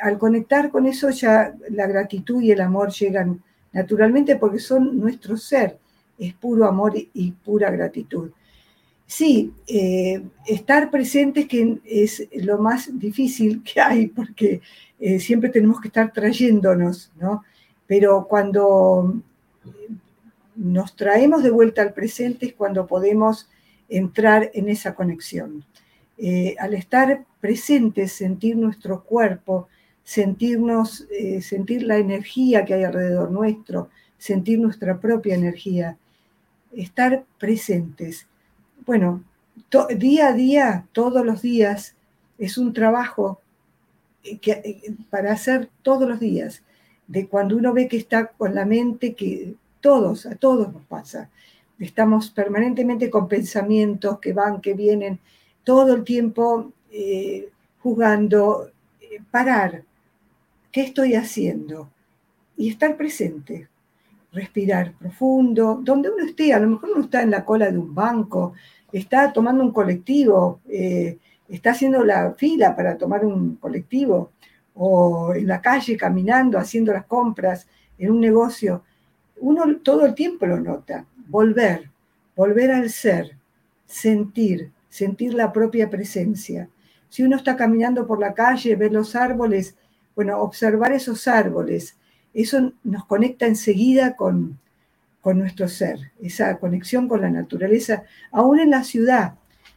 [0.00, 5.36] al conectar con eso ya la gratitud y el amor llegan naturalmente porque son nuestro
[5.36, 5.78] ser,
[6.18, 8.30] es puro amor y pura gratitud.
[9.10, 14.60] Sí, eh, estar presentes que es lo más difícil que hay, porque
[15.00, 17.42] eh, siempre tenemos que estar trayéndonos, ¿no?
[17.88, 19.20] Pero cuando
[20.54, 23.48] nos traemos de vuelta al presente es cuando podemos
[23.88, 25.64] entrar en esa conexión.
[26.16, 29.66] Eh, al estar presentes, sentir nuestro cuerpo,
[30.04, 35.98] sentirnos, eh, sentir la energía que hay alrededor nuestro, sentir nuestra propia energía,
[36.70, 38.28] estar presentes.
[38.90, 39.22] Bueno,
[39.98, 41.94] día a día, todos los días,
[42.38, 43.40] es un trabajo
[44.24, 46.64] eh, que, eh, para hacer todos los días,
[47.06, 51.30] de cuando uno ve que está con la mente, que todos, a todos nos pasa.
[51.78, 55.20] Estamos permanentemente con pensamientos que van, que vienen,
[55.62, 56.72] todo el tiempo
[57.78, 58.72] jugando,
[59.30, 59.84] parar,
[60.72, 61.88] ¿Qué estoy haciendo?
[62.56, 63.68] Y estar presente,
[64.32, 67.94] respirar profundo, donde uno esté, a lo mejor uno está en la cola de un
[67.94, 68.54] banco,
[68.92, 74.32] está tomando un colectivo, eh, está haciendo la fila para tomar un colectivo,
[74.74, 77.66] o en la calle caminando, haciendo las compras,
[77.98, 78.82] en un negocio.
[79.38, 81.90] Uno todo el tiempo lo nota, volver,
[82.36, 83.36] volver al ser,
[83.86, 86.68] sentir, sentir la propia presencia.
[87.08, 89.76] Si uno está caminando por la calle, ve los árboles,
[90.14, 91.96] bueno, observar esos árboles,
[92.32, 94.58] eso nos conecta enseguida con,
[95.24, 99.34] nuestro ser, esa conexión con la naturaleza, aún en la ciudad.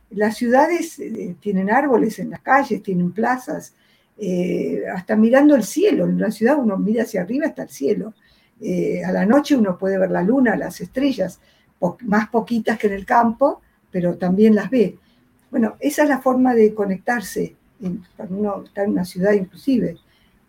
[0.10, 3.74] Las ciudades eh, tienen árboles en las calles, tienen plazas,
[4.18, 6.06] eh, hasta mirando el cielo.
[6.06, 8.14] En la ciudad uno mira hacia arriba hasta el cielo.
[8.62, 11.40] Eh, a la noche uno puede ver la luna, las estrellas,
[12.04, 14.98] más poquitas que en el campo, pero también las ve.
[15.52, 17.56] Bueno, esa es la forma de conectarse
[18.16, 19.98] cuando uno está en una ciudad inclusive.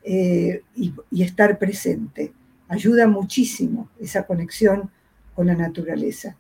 [0.05, 2.33] Y, estar presente.
[2.69, 4.91] Ayuda muchísimo esa conexión
[5.35, 6.37] con la naturaleza.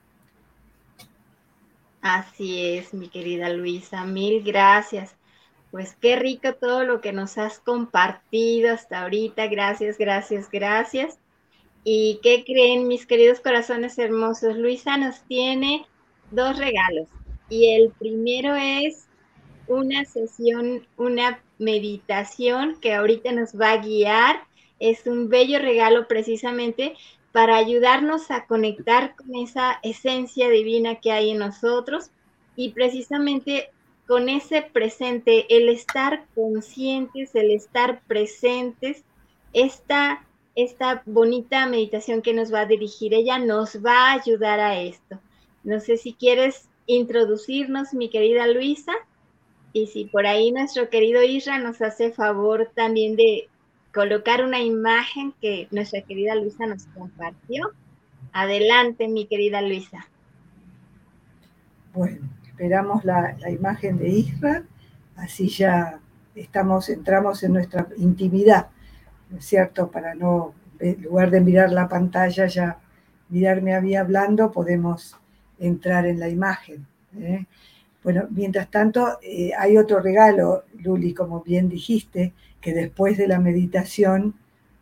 [2.00, 5.16] Así es, mi querida Luisa, mil gracias.
[5.70, 9.48] Pues qué rico todo lo que nos has compartido hasta ahorita.
[9.48, 11.18] Gracias, gracias, gracias.
[11.82, 14.56] ¿Y qué creen mis queridos corazones hermosos?
[14.56, 15.86] Luisa nos tiene
[16.30, 17.08] dos regalos.
[17.48, 19.06] Y el primero es
[19.66, 24.36] una sesión, una meditación que ahorita nos va a guiar.
[24.84, 26.94] Es un bello regalo precisamente
[27.32, 32.10] para ayudarnos a conectar con esa esencia divina que hay en nosotros
[32.54, 33.70] y precisamente
[34.06, 39.04] con ese presente, el estar conscientes, el estar presentes,
[39.54, 43.14] esta esta bonita meditación que nos va a dirigir.
[43.14, 45.18] Ella nos va a ayudar a esto.
[45.64, 48.92] No sé si quieres introducirnos, mi querida Luisa,
[49.72, 53.48] y si por ahí nuestro querido Isra nos hace favor también de
[53.94, 57.70] colocar una imagen que nuestra querida Luisa nos compartió.
[58.32, 60.08] Adelante, mi querida Luisa.
[61.94, 64.64] Bueno, esperamos la, imagen de Isra,
[65.14, 66.00] así ya
[66.34, 68.66] estamos, entramos en nuestra intimidad,
[69.30, 69.88] ¿no es cierto?
[69.88, 72.78] Para no, en lugar de mirar la pantalla, ya
[73.28, 75.16] mirarme a mí hablando, podemos
[75.60, 76.84] entrar en la imagen.
[77.16, 77.46] ¿eh?
[78.04, 83.40] Bueno, mientras tanto, eh, hay otro regalo, Luli, como bien dijiste, que después de la
[83.40, 84.34] meditación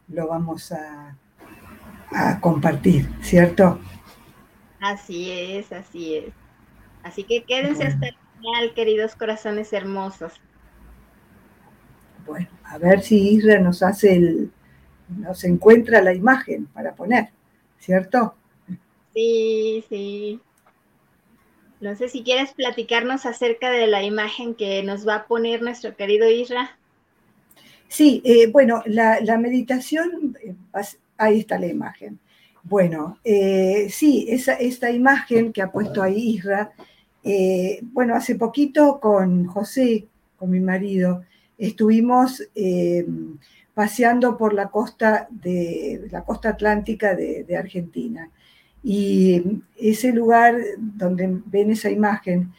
[0.09, 1.17] lo vamos a,
[2.11, 3.81] a compartir, ¿cierto?
[4.81, 6.35] Así es, así es.
[7.03, 10.35] Así que quédense hasta el final, queridos corazones hermosos.
[12.27, 14.53] Bueno, a ver si Isra nos hace el,
[15.09, 17.31] nos encuentra la imagen para poner,
[17.79, 18.35] ¿cierto?
[19.15, 20.41] Sí, sí.
[21.83, 25.97] No sé si quieres platicarnos acerca de la imagen que nos va a poner nuestro
[25.97, 26.79] querido Isra.
[27.89, 30.55] Sí, eh, bueno, la, meditación, eh,
[31.17, 32.21] ahí está la imagen.
[32.63, 36.71] Bueno, eh, sí, esa, esta imagen que ha puesto ahí Isra,
[37.93, 41.25] bueno, hace poquito con José, con mi marido,
[41.59, 42.45] estuvimos
[43.75, 48.31] paseando por la costa de la costa atlántica de Argentina.
[48.83, 52.53] Y ese lugar donde ven esa imagen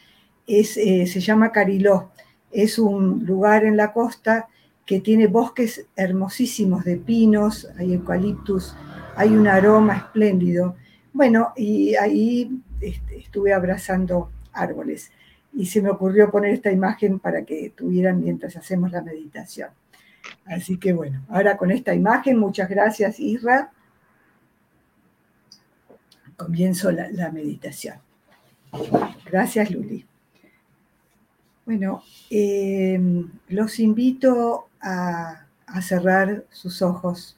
[0.46, 2.10] es, eh, se llama Cariló.
[2.50, 4.48] Es un lugar en la costa
[4.86, 8.74] que tiene bosques hermosísimos de pinos, hay eucaliptus,
[9.16, 10.76] hay un aroma espléndido.
[11.12, 15.10] Bueno, y ahí este, estuve abrazando árboles
[15.52, 19.70] y se me ocurrió poner esta imagen para que tuvieran mientras hacemos la meditación.
[20.44, 23.72] Así que bueno, ahora con esta imagen, muchas gracias Isra
[26.36, 27.98] comienzo la, meditación.
[29.26, 30.06] Gracias, Luli.
[31.64, 33.00] Bueno, eh,
[33.48, 37.36] los invito a, a cerrar sus ojos.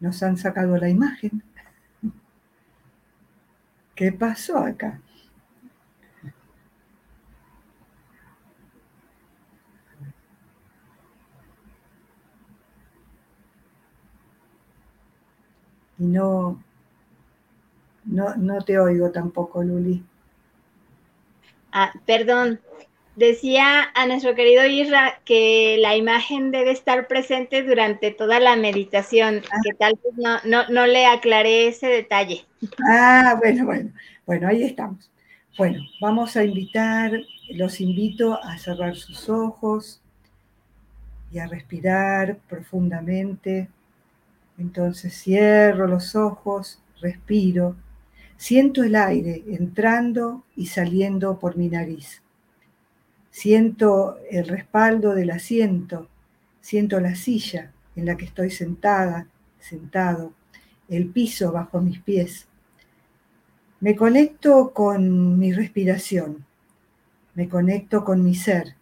[0.00, 1.42] Nos han sacado la imagen.
[3.94, 5.00] ¿Qué pasó acá?
[15.98, 16.62] Y no,
[18.08, 20.02] no, no te oigo tampoco, Luli.
[21.72, 22.60] Ah, perdón.
[23.16, 29.42] Decía a nuestro querido Isra que la imagen debe estar presente durante toda la meditación,
[29.50, 29.56] ah.
[29.64, 32.46] que tal vez no, no, no le aclaré ese detalle.
[32.88, 33.90] Ah, bueno, bueno.
[34.24, 35.10] Bueno, ahí estamos.
[35.56, 37.10] Bueno, vamos a invitar,
[37.50, 40.00] los invito a cerrar sus ojos
[41.32, 43.68] y a respirar profundamente.
[44.58, 47.74] Entonces cierro los ojos, respiro
[48.38, 52.22] Siento el aire entrando y saliendo por mi nariz.
[53.32, 56.08] Siento el respaldo del asiento,
[56.60, 59.26] siento la silla en la que estoy sentada,
[59.58, 60.32] sentado,
[60.88, 62.46] el piso bajo mis pies.
[63.80, 66.46] Me conecto con mi respiración,
[67.34, 68.76] me conecto con mi ser,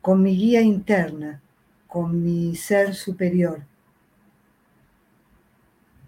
[0.00, 1.42] con mi guía interna,
[1.86, 3.62] con mi ser superior.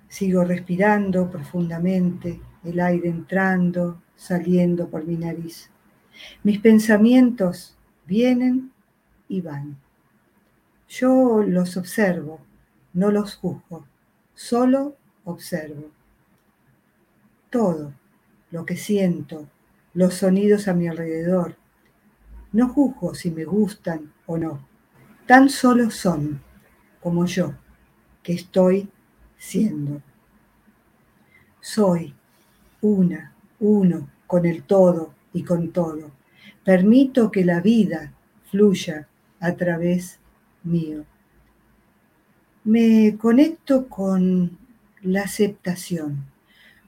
[0.09, 5.71] Sigo respirando profundamente, el aire entrando, saliendo por mi nariz.
[6.43, 8.73] Mis pensamientos vienen
[9.29, 9.79] y van.
[10.89, 12.41] Yo los observo,
[12.93, 13.87] no los juzgo,
[14.35, 15.91] solo observo.
[17.51, 17.93] Todo
[18.51, 19.49] lo que siento,
[19.93, 21.57] los sonidos a mi alrededor,
[22.53, 24.67] no juzgo si me gustan o no,
[25.27, 26.41] tan solo son
[27.01, 27.55] como yo,
[28.23, 28.89] que estoy
[29.37, 30.01] siendo.
[31.61, 32.15] Soy
[32.85, 36.11] una, uno, con el todo y con todo.
[36.65, 38.13] Permito que la vida
[38.51, 39.09] fluya
[39.41, 40.19] a través
[40.63, 41.07] mío.
[42.65, 44.59] Me conecto con
[45.01, 46.27] la aceptación,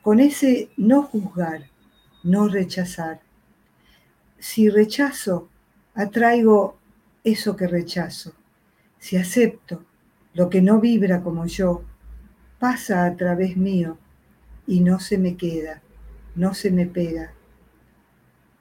[0.03, 1.67] con ese no juzgar,
[2.23, 3.21] no rechazar.
[4.39, 5.49] Si rechazo,
[5.95, 6.77] atraigo
[7.25, 8.33] eso que rechazo.
[8.99, 9.83] Si acepto
[10.35, 11.85] lo que no vibra como yo,
[12.59, 13.97] pasa a través mío
[14.67, 15.83] y no se me queda
[16.37, 17.33] no se me pega.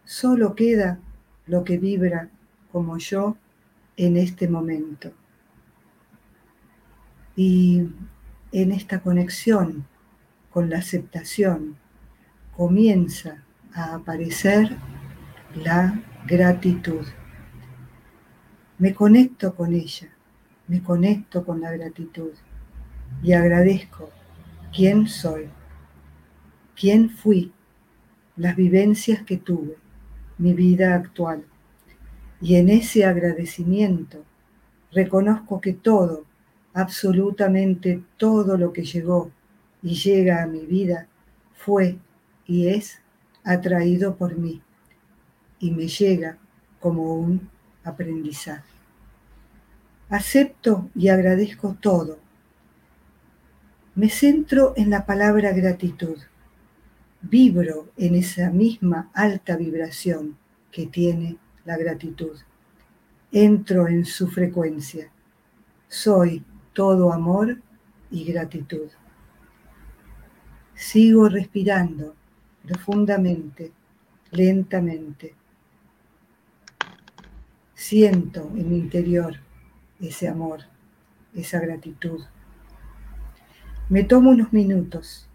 [0.06, 1.00] Solo queda
[1.46, 2.30] lo que vibra
[2.72, 3.38] como yo
[3.98, 5.12] en este momento.
[7.36, 7.90] Y
[8.52, 9.86] en esta conexión
[10.50, 11.76] con la aceptación
[12.56, 14.78] comienza a aparecer
[15.54, 17.06] la gratitud.
[18.78, 20.10] Me conecto con ella,
[20.68, 22.32] me conecto con la gratitud.
[23.24, 24.10] y agradezco
[24.74, 25.48] quién soy,
[26.76, 27.54] quién fui,
[28.38, 29.76] las vivencias que tuve,
[30.38, 31.44] mi vida actual.
[32.42, 34.24] Y en ese agradecimiento
[34.92, 36.26] reconozco que todo,
[36.74, 39.32] absolutamente todo lo que llegó
[39.82, 41.08] y llega a mi vida
[41.54, 41.98] fue
[42.46, 43.02] y es
[43.44, 44.62] atraído por mí
[45.60, 46.38] y me llega
[46.80, 47.50] como un
[47.84, 48.76] aprendizaje.
[50.10, 52.20] Acepto y agradezco todo.
[53.96, 56.18] Me centro en la palabra gratitud.
[57.28, 60.38] Vibro en esa misma alta vibración
[60.72, 62.38] que tiene la gratitud.
[63.32, 65.10] Entro en su frecuencia.
[65.88, 67.60] Soy todo amor
[68.12, 68.90] y gratitud.
[70.76, 72.14] Sigo respirando
[72.64, 73.72] profundamente,
[74.30, 75.34] lentamente.
[77.74, 79.38] Siento en mi interior
[80.00, 80.60] ese amor,
[81.34, 82.22] esa gratitud.
[83.90, 85.28] Me tomo unos minutos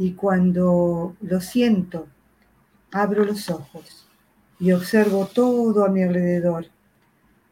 [0.00, 2.08] y cuando lo siento,
[2.90, 4.08] abro los ojos
[4.58, 6.68] y observo todo a mi alrededor.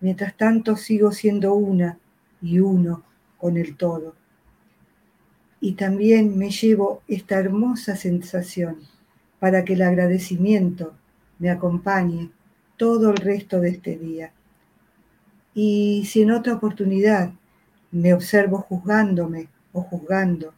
[0.01, 1.99] Mientras tanto sigo siendo una
[2.41, 3.03] y uno
[3.37, 4.15] con el todo.
[5.61, 8.79] Y también me llevo esta hermosa sensación
[9.41, 10.95] para que el agradecimiento
[11.39, 12.31] me acompañe
[12.79, 14.33] todo el resto de este día.
[15.53, 17.31] Y si en otra oportunidad
[17.91, 20.55] me observo juzgándome o juzgando,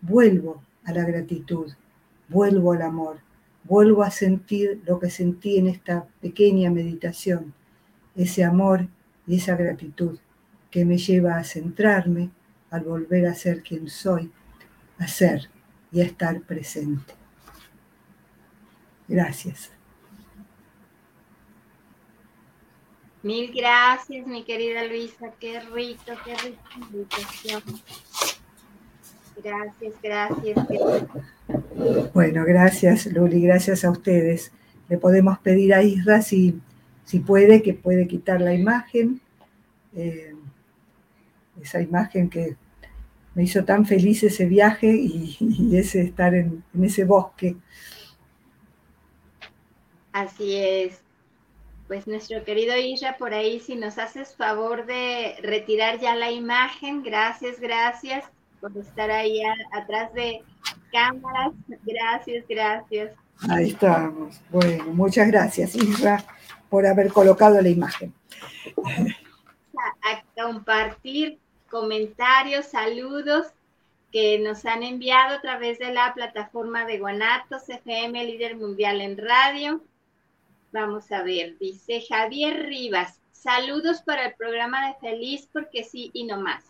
[0.00, 1.72] vuelvo a la gratitud,
[2.28, 3.20] vuelvo al amor,
[3.64, 7.54] vuelvo a sentir lo que sentí en esta pequeña meditación,
[8.16, 8.88] ese amor
[9.26, 10.18] y esa gratitud
[10.70, 12.30] que me lleva a centrarme
[12.70, 14.32] al volver a ser quien soy,
[14.98, 15.50] a ser
[15.92, 17.14] y a estar presente.
[19.06, 19.70] Gracias.
[23.22, 25.32] Mil gracias, mi querida Luisa.
[25.38, 27.62] Qué rico, qué invitación.
[29.42, 30.58] Gracias, gracias.
[32.14, 33.42] Bueno, gracias, Luli.
[33.42, 34.52] Gracias a ustedes.
[34.88, 36.60] Le podemos pedir a Isra si,
[37.04, 39.20] si puede, que puede quitar la imagen.
[39.96, 40.34] Eh,
[41.60, 42.56] esa imagen que
[43.34, 47.56] me hizo tan feliz ese viaje y, ese estar en, ese bosque.
[50.12, 51.00] Así es.
[51.88, 57.02] Pues nuestro querido Isra, por ahí, si nos haces favor de retirar ya la imagen,
[57.02, 58.24] gracias, gracias
[58.62, 59.42] por estar ahí
[59.72, 60.42] atrás de
[60.92, 61.52] cámaras.
[61.84, 63.12] Gracias, gracias.
[63.50, 64.40] Ahí estamos.
[64.50, 66.24] Bueno, muchas gracias, Isra,
[66.70, 68.14] por haber colocado la imagen.
[69.76, 73.48] A compartir comentarios, saludos
[74.12, 79.18] que nos han enviado a través de la plataforma de Guanatos FM, líder mundial en
[79.18, 79.82] radio.
[80.70, 86.24] Vamos a ver, dice Javier Rivas, saludos para el programa de Feliz porque sí y
[86.24, 86.64] no más.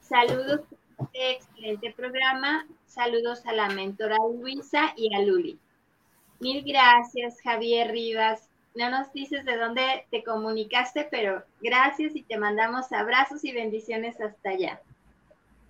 [0.00, 0.62] Saludos
[1.12, 2.66] excelente programa.
[2.86, 5.58] Saludos a la mentora Luisa y a Luli.
[6.40, 12.38] Mil gracias, Javier Rivas no nos dices de dónde te comunicaste, pero gracias y te
[12.38, 14.80] mandamos abrazos y bendiciones hasta allá.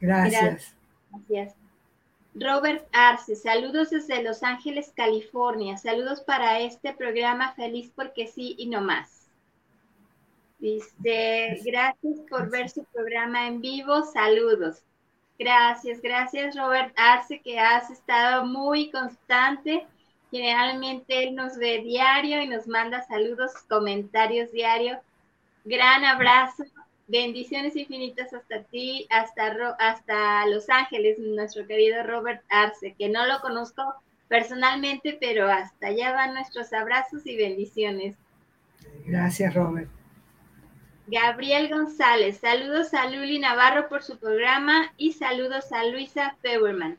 [0.00, 0.74] Gracias.
[1.10, 1.54] Gracias.
[2.34, 5.78] Robert Arce, saludos desde Los Ángeles, California.
[5.78, 9.30] Saludos para este programa Feliz porque sí y no más.
[10.58, 14.04] Dice, gracias por ver su programa en vivo.
[14.04, 14.82] Saludos.
[15.38, 19.86] Gracias, gracias Robert Arce, que has estado muy constante
[20.30, 25.00] Generalmente él nos ve diario y nos manda saludos, comentarios diario.
[25.64, 26.64] Gran abrazo,
[27.06, 33.40] bendiciones infinitas hasta ti, hasta, hasta Los Ángeles, nuestro querido Robert Arce, que no lo
[33.40, 33.82] conozco
[34.28, 38.14] personalmente, pero hasta allá van nuestros abrazos y bendiciones.
[39.06, 39.88] Gracias, Robert.
[41.10, 46.98] Gabriel González, saludos a Luli Navarro por su programa y saludos a Luisa Feuerman.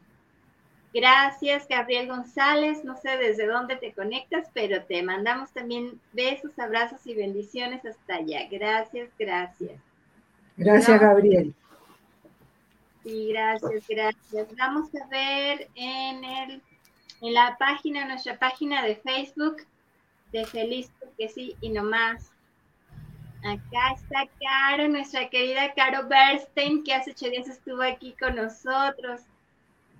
[0.91, 2.83] Gracias, Gabriel González.
[2.83, 8.15] No sé desde dónde te conectas, pero te mandamos también besos, abrazos y bendiciones hasta
[8.15, 8.47] allá.
[8.49, 9.79] Gracias, gracias.
[10.57, 11.53] Gracias, Gabriel.
[13.03, 14.47] Sí, gracias, gracias.
[14.57, 16.61] Vamos a ver en el
[17.21, 19.57] en la página, nuestra página de Facebook
[20.31, 22.31] de Feliz porque sí y no más.
[23.43, 29.21] Acá está Caro, nuestra querida Caro Bernstein, que hace ocho días estuvo aquí con nosotros.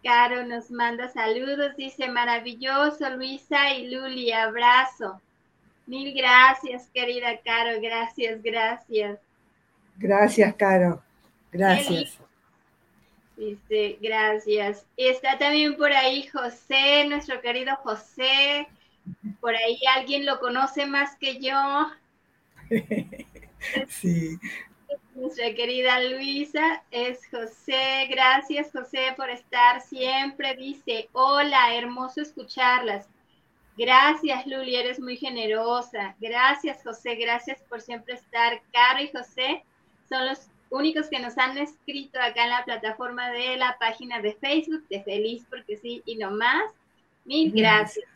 [0.03, 5.21] Caro nos manda saludos, dice maravilloso Luisa y Luli, abrazo.
[5.87, 9.19] Mil gracias, querida Caro, gracias, gracias.
[9.97, 11.01] Gracias, Caro,
[11.51, 12.19] gracias.
[13.37, 14.85] Dice, gracias.
[14.97, 18.67] Está también por ahí José, nuestro querido José.
[19.39, 21.89] Por ahí alguien lo conoce más que yo.
[23.87, 24.37] sí.
[25.15, 28.07] nuestra querida Luisa, es José.
[28.09, 30.55] Gracias, José, por estar siempre.
[30.55, 33.07] Dice, hola, hermoso escucharlas.
[33.77, 36.15] Gracias, Luli, eres muy generosa.
[36.19, 38.61] Gracias, José, gracias por siempre estar.
[38.73, 39.63] Caro y José
[40.09, 44.33] son los únicos que nos han escrito acá en la plataforma de la página de
[44.33, 46.71] Facebook de Feliz porque sí y no más.
[47.25, 48.09] Mil gracias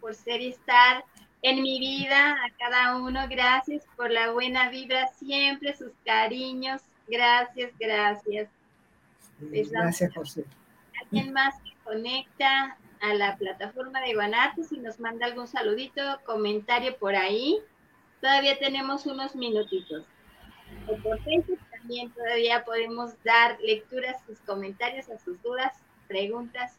[0.00, 1.04] por ser y estar
[1.44, 7.70] en mi vida, a cada uno, gracias por la buena vibra siempre, sus cariños, gracias,
[7.78, 8.48] gracias.
[9.50, 10.46] Pues gracias, José.
[11.02, 16.96] ¿Alguien más que conecta a la plataforma de Guanatos y nos manda algún saludito, comentario
[16.96, 17.58] por ahí?
[18.22, 20.06] Todavía tenemos unos minutitos.
[20.88, 25.74] O por Facebook también todavía podemos dar lectura a sus comentarios, a sus dudas,
[26.08, 26.78] preguntas.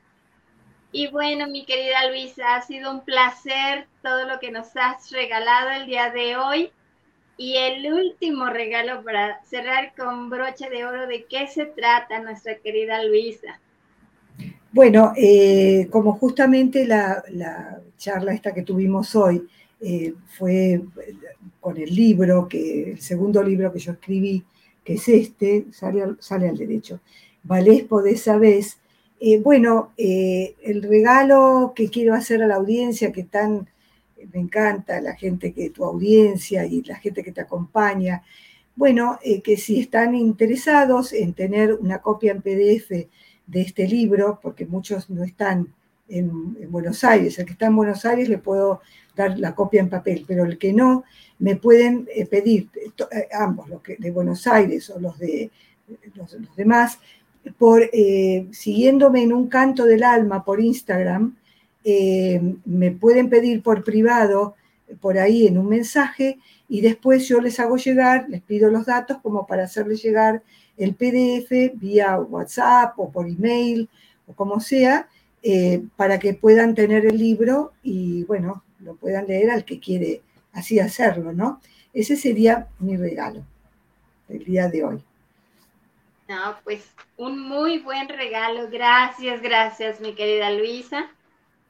[0.97, 5.71] Y bueno, mi querida Luisa, ha sido un placer todo lo que nos has regalado
[5.71, 6.69] el día de hoy.
[7.37, 12.55] Y el último regalo para cerrar con broche de oro, ¿de qué se trata nuestra
[12.59, 13.59] querida Luisa?
[14.71, 17.21] Bueno, eh, como justamente la,
[17.97, 19.45] charla esta que tuvimos hoy
[19.81, 20.81] eh, fue
[21.59, 24.45] con el libro, que el segundo libro que yo escribí,
[24.81, 27.01] que es este, sale, sale al derecho,
[27.43, 28.79] Valés, podés, sabés,
[29.27, 33.67] eh, bueno, eh, el regalo que quiero hacer a la audiencia, que tan
[34.31, 38.21] me encanta, la gente que tu audiencia y la gente que te acompaña,
[38.75, 43.07] bueno, eh, que si están interesados en tener una copia en PDF
[43.47, 45.73] de este libro, porque muchos no están
[46.07, 48.81] en, en, Buenos Aires, el que está en Buenos Aires le puedo
[49.15, 51.03] dar la copia en papel, pero el que no,
[51.39, 52.69] me pueden pedir,
[53.33, 55.49] ambos, los que, de Buenos Aires o los de
[56.13, 56.99] los demás,
[57.57, 61.35] por, eh, siguiéndome en un canto del alma por Instagram,
[61.83, 64.55] eh, me pueden pedir por privado,
[64.99, 69.17] por ahí en un mensaje, y después yo les hago llegar, les pido los datos
[69.21, 70.41] como para hacerles llegar
[70.77, 73.89] el PDF vía WhatsApp o por email
[74.27, 75.07] o como sea,
[75.43, 80.21] eh, para que puedan tener el libro y bueno, lo puedan leer al que quiere
[80.53, 81.61] así hacerlo, ¿no?
[81.93, 83.43] Ese sería mi regalo
[84.27, 85.03] el día de hoy.
[86.27, 88.67] No, pues un muy buen regalo.
[88.69, 91.07] Gracias, gracias, mi querida Luisa.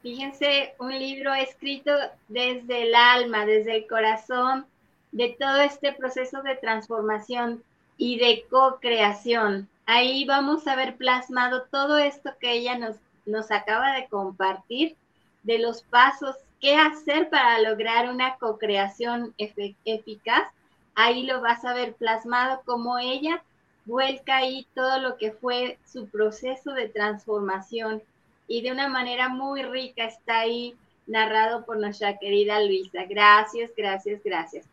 [0.02, 1.92] Fíjense, un libro escrito
[2.30, 4.66] desde el alma, desde el corazón,
[5.12, 7.64] de todo este proceso de transformación
[7.98, 9.68] y de co-creación.
[9.86, 12.96] Ahí vamos a ver plasmado todo esto que ella nos,
[13.26, 14.96] nos acaba de compartir,
[15.44, 20.48] de los pasos, qué hacer para lograr una co-creación eficaz.
[20.96, 23.44] Ahí lo vas a ver plasmado como ella
[23.86, 28.02] vuelca ahí todo lo que fue su proceso de transformación
[28.48, 30.76] y de una manera muy rica está ahí
[31.08, 33.06] narrado por nuestra querida Luisa.
[33.06, 34.66] Gracias, gracias, gracias.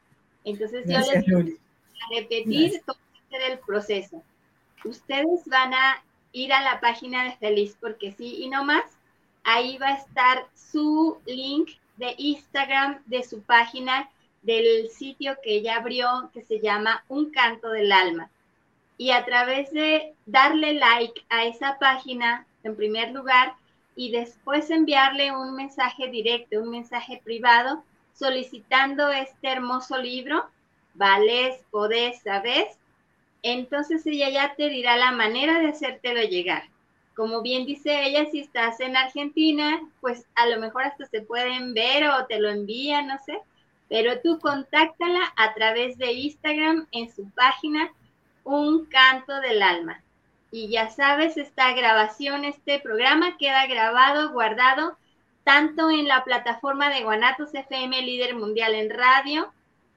[0.45, 1.59] Entonces yo les voy
[2.01, 2.99] a repetir cómo
[3.31, 4.23] ser el proceso.
[4.85, 6.03] Ustedes van a
[6.33, 8.85] ir a la página de Feliz porque sí y no más.
[9.45, 14.11] Ahí va a estar su link de Instagram de su página
[14.41, 18.31] del sitio que ella abrió que se llama Un Canto del Alma
[19.03, 23.57] y a través de darle like a esa página en primer lugar
[23.97, 27.83] y después enviarle un mensaje directo, un mensaje privado
[28.15, 30.49] solicitando este hermoso libro,
[30.95, 32.79] Vales, Podés, Sabes,
[33.43, 36.63] entonces ella ya te dirá la manera de hacértelo llegar.
[37.17, 41.75] Como bien dice ella, si estás en Argentina, pues a lo mejor hasta se pueden
[41.75, 43.41] ver o te lo envían, no sé,
[43.89, 47.91] pero tú contáctala a través de Instagram en su página
[48.45, 50.03] un canto del alma.
[50.51, 54.97] Y ya sabes, esta grabación, este programa queda grabado, guardado,
[55.45, 59.53] tanto en la plataforma de Guanatos FM, líder mundial en radio,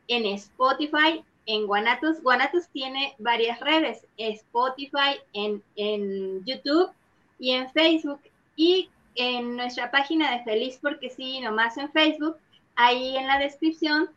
[0.08, 2.22] en Spotify, en Guanatos.
[2.22, 6.89] Guanatos tiene varias redes, Spotify, en, en YouTube
[7.38, 8.22] y en Facebook.
[8.56, 12.38] Y en nuestra página de Feliz porque sí, nomás en Facebook,
[12.76, 14.10] ahí en la descripción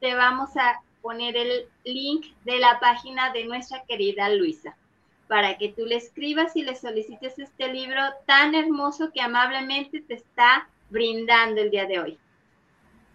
[0.00, 4.74] te vamos a poner el link de la página de nuestra querida Luisa
[5.28, 10.14] para que tú le escribas y le solicites este libro tan hermoso que amablemente te
[10.14, 12.18] está brindando el día de hoy.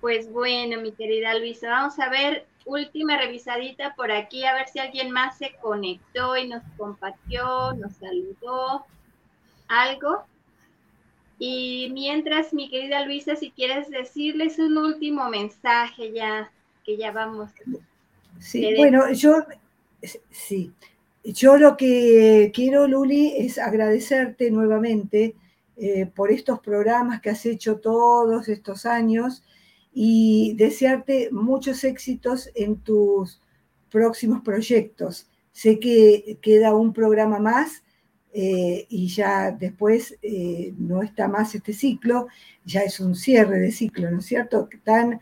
[0.02, 4.78] Pues bueno, mi querida Luisa, vamos a ver última revisadita por aquí, a ver si
[4.78, 8.86] alguien más se conectó y nos compartió, nos saludó,
[9.68, 10.26] algo.
[11.40, 16.52] Y mientras, mi querida Luisa, si quieres decirles un último mensaje ya
[16.98, 17.52] ya vamos.
[18.40, 19.44] Sí, bueno, yo,
[20.32, 20.72] sí,
[21.24, 25.36] yo lo que quiero, Luli, es agradecerte nuevamente
[25.78, 29.44] eh, por estos programas que has hecho todos estos años
[29.94, 33.42] y desearte muchos éxitos en tus
[33.90, 37.84] próximos proyectos, Sé que queda un programa más
[38.32, 42.28] eh, y ya después eh, no está más este ciclo,
[42.64, 44.70] ya es un cierre de ciclo, ¿no es cierto?
[44.86, 45.20] Tan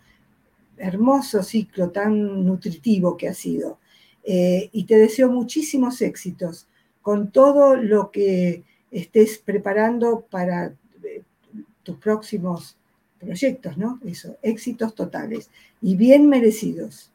[0.77, 3.79] hermoso ciclo, tan nutritivo que ha sido.
[4.23, 6.67] Eh, y te deseo muchísimos éxitos
[7.01, 10.73] con todo lo que estés preparando para
[11.83, 12.77] tus próximos
[13.19, 13.99] proyectos, ¿no?
[14.05, 15.49] Eso, éxitos totales
[15.81, 17.11] y bien merecidos.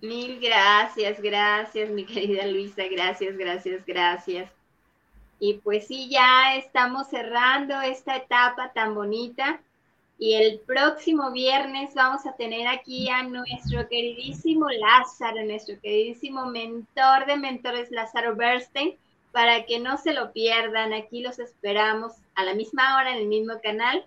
[0.00, 4.50] Mil gracias, gracias, mi querida Luisa, gracias, gracias, gracias.
[5.38, 9.60] Y pues sí, ya estamos cerrando esta etapa tan bonita.
[10.22, 17.24] Y el próximo viernes vamos a tener aquí a nuestro queridísimo Lázaro, nuestro queridísimo mentor
[17.24, 18.98] de mentores, Lázaro Bernstein,
[19.32, 20.92] para que no se lo pierdan.
[20.92, 24.04] Aquí los esperamos a la misma hora en el mismo canal.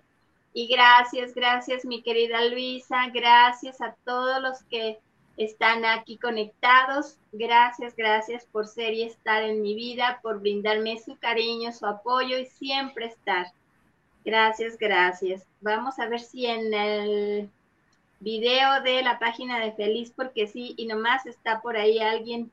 [0.52, 5.00] Y gracias, gracias mi querida Luisa, gracias a todos los que
[5.36, 7.16] están aquí conectados.
[7.32, 12.38] Gracias, gracias por ser y estar en mi vida, por brindarme su cariño, su apoyo
[12.38, 13.48] y siempre estar.
[14.24, 15.46] Gracias, gracias.
[15.60, 17.50] Vamos a ver si en el
[18.20, 22.50] video de la página de Feliz, porque sí, y nomás está por ahí alguien,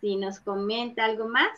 [0.00, 1.50] si nos comenta algo más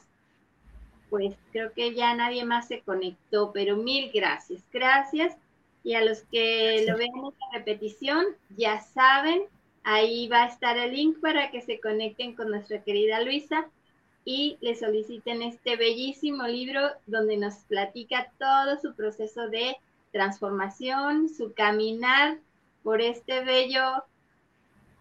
[1.13, 5.37] pues creo que ya nadie más se conectó, pero mil gracias, gracias.
[5.85, 8.25] Y a los que lo ven en la repetición,
[8.57, 9.43] ya saben,
[9.85, 13.67] ahí va a estar el link para que se conecten con nuestra querida Luisa
[14.25, 19.77] y le soliciten este bellísimo libro donde nos platica todo su proceso de
[20.13, 22.39] transformación, su caminar
[22.83, 24.05] por este bello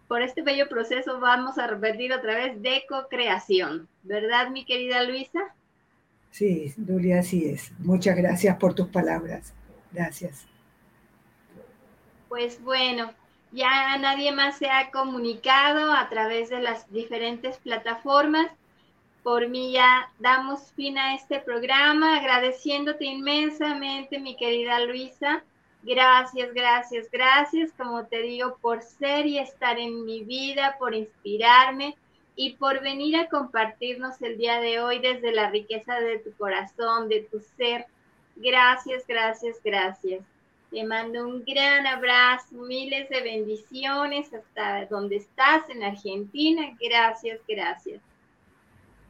[0.08, 5.40] por este bello proceso vamos a repetir otra vez de co-creación, ¿verdad, mi querida Luisa?
[6.30, 7.72] Sí, Julia, así es.
[7.78, 9.54] Muchas gracias por tus palabras.
[9.90, 10.46] Gracias.
[12.28, 13.12] Pues bueno,
[13.52, 18.50] ya nadie más se ha comunicado a través de las diferentes plataformas.
[19.22, 25.44] Por mí ya damos fin a este programa, agradeciéndote inmensamente, mi querida Luisa.
[25.82, 31.96] Gracias, gracias, gracias, como te digo, por ser y estar en mi vida, por inspirarme,
[32.36, 37.08] y por venir a compartirnos el día de hoy desde la riqueza de tu corazón,
[37.08, 37.86] de tu ser.
[38.36, 40.24] Gracias, gracias, gracias.
[40.70, 46.74] Te mando un gran abrazo, miles de bendiciones hasta donde estás en Argentina.
[46.80, 48.00] Gracias, gracias.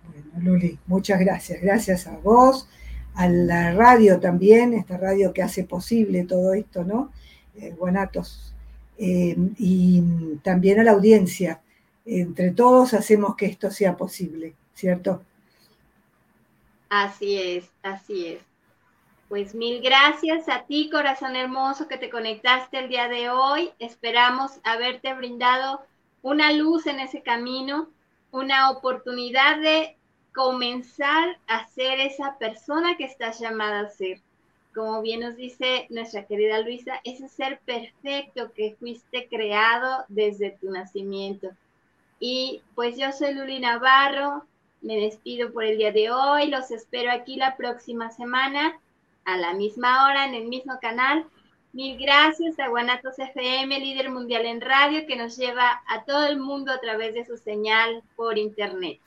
[0.07, 1.61] Bueno, Luli, muchas gracias.
[1.61, 2.69] Gracias a vos,
[3.15, 7.13] a la radio también, esta radio que hace posible todo esto, ¿no?
[7.57, 7.75] Eh.
[8.99, 10.03] Eh, y
[10.43, 11.61] también a la audiencia
[12.05, 15.23] entre todos hacemos que esto sea posible, ¿cierto?
[16.89, 18.43] Así es, así es.
[19.29, 23.71] Pues mil gracias a ti, corazón hermoso, que te conectaste el día de hoy.
[23.79, 25.81] Esperamos haberte brindado
[26.21, 27.89] una luz en ese camino,
[28.33, 29.97] una oportunidad de
[30.35, 34.21] comenzar a ser esa persona que estás llamada a ser.
[34.75, 40.71] Como bien nos dice nuestra querida Luisa, ese ser perfecto que fuiste creado desde tu
[40.71, 41.51] nacimiento.
[42.19, 44.47] Y pues yo soy Luli Navarro,
[44.81, 48.79] me despido por el día de hoy, los espero aquí la próxima semana
[49.25, 51.27] a la misma hora en el mismo canal.
[51.73, 56.39] Mil gracias a Guanatos FM, líder mundial en radio, que nos lleva a todo el
[56.39, 59.01] mundo a través de su señal por internet.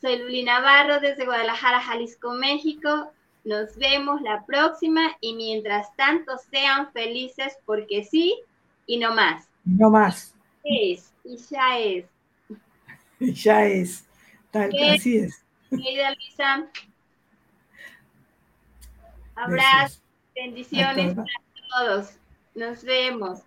[0.00, 3.12] Soy Luli Navarro desde Guadalajara, Jalisco, México.
[3.44, 8.34] Nos vemos la próxima y mientras tanto sean felices porque sí
[8.86, 9.46] y no más.
[9.66, 10.34] No más.
[10.62, 12.06] Es y ya es.
[13.20, 14.06] ya es,
[14.50, 15.44] tal, así es.
[15.68, 16.66] Querida Luisa,
[19.34, 20.00] abrazos,
[20.34, 21.14] bendiciones
[21.74, 22.16] todos.
[22.54, 23.40] Nos vemos.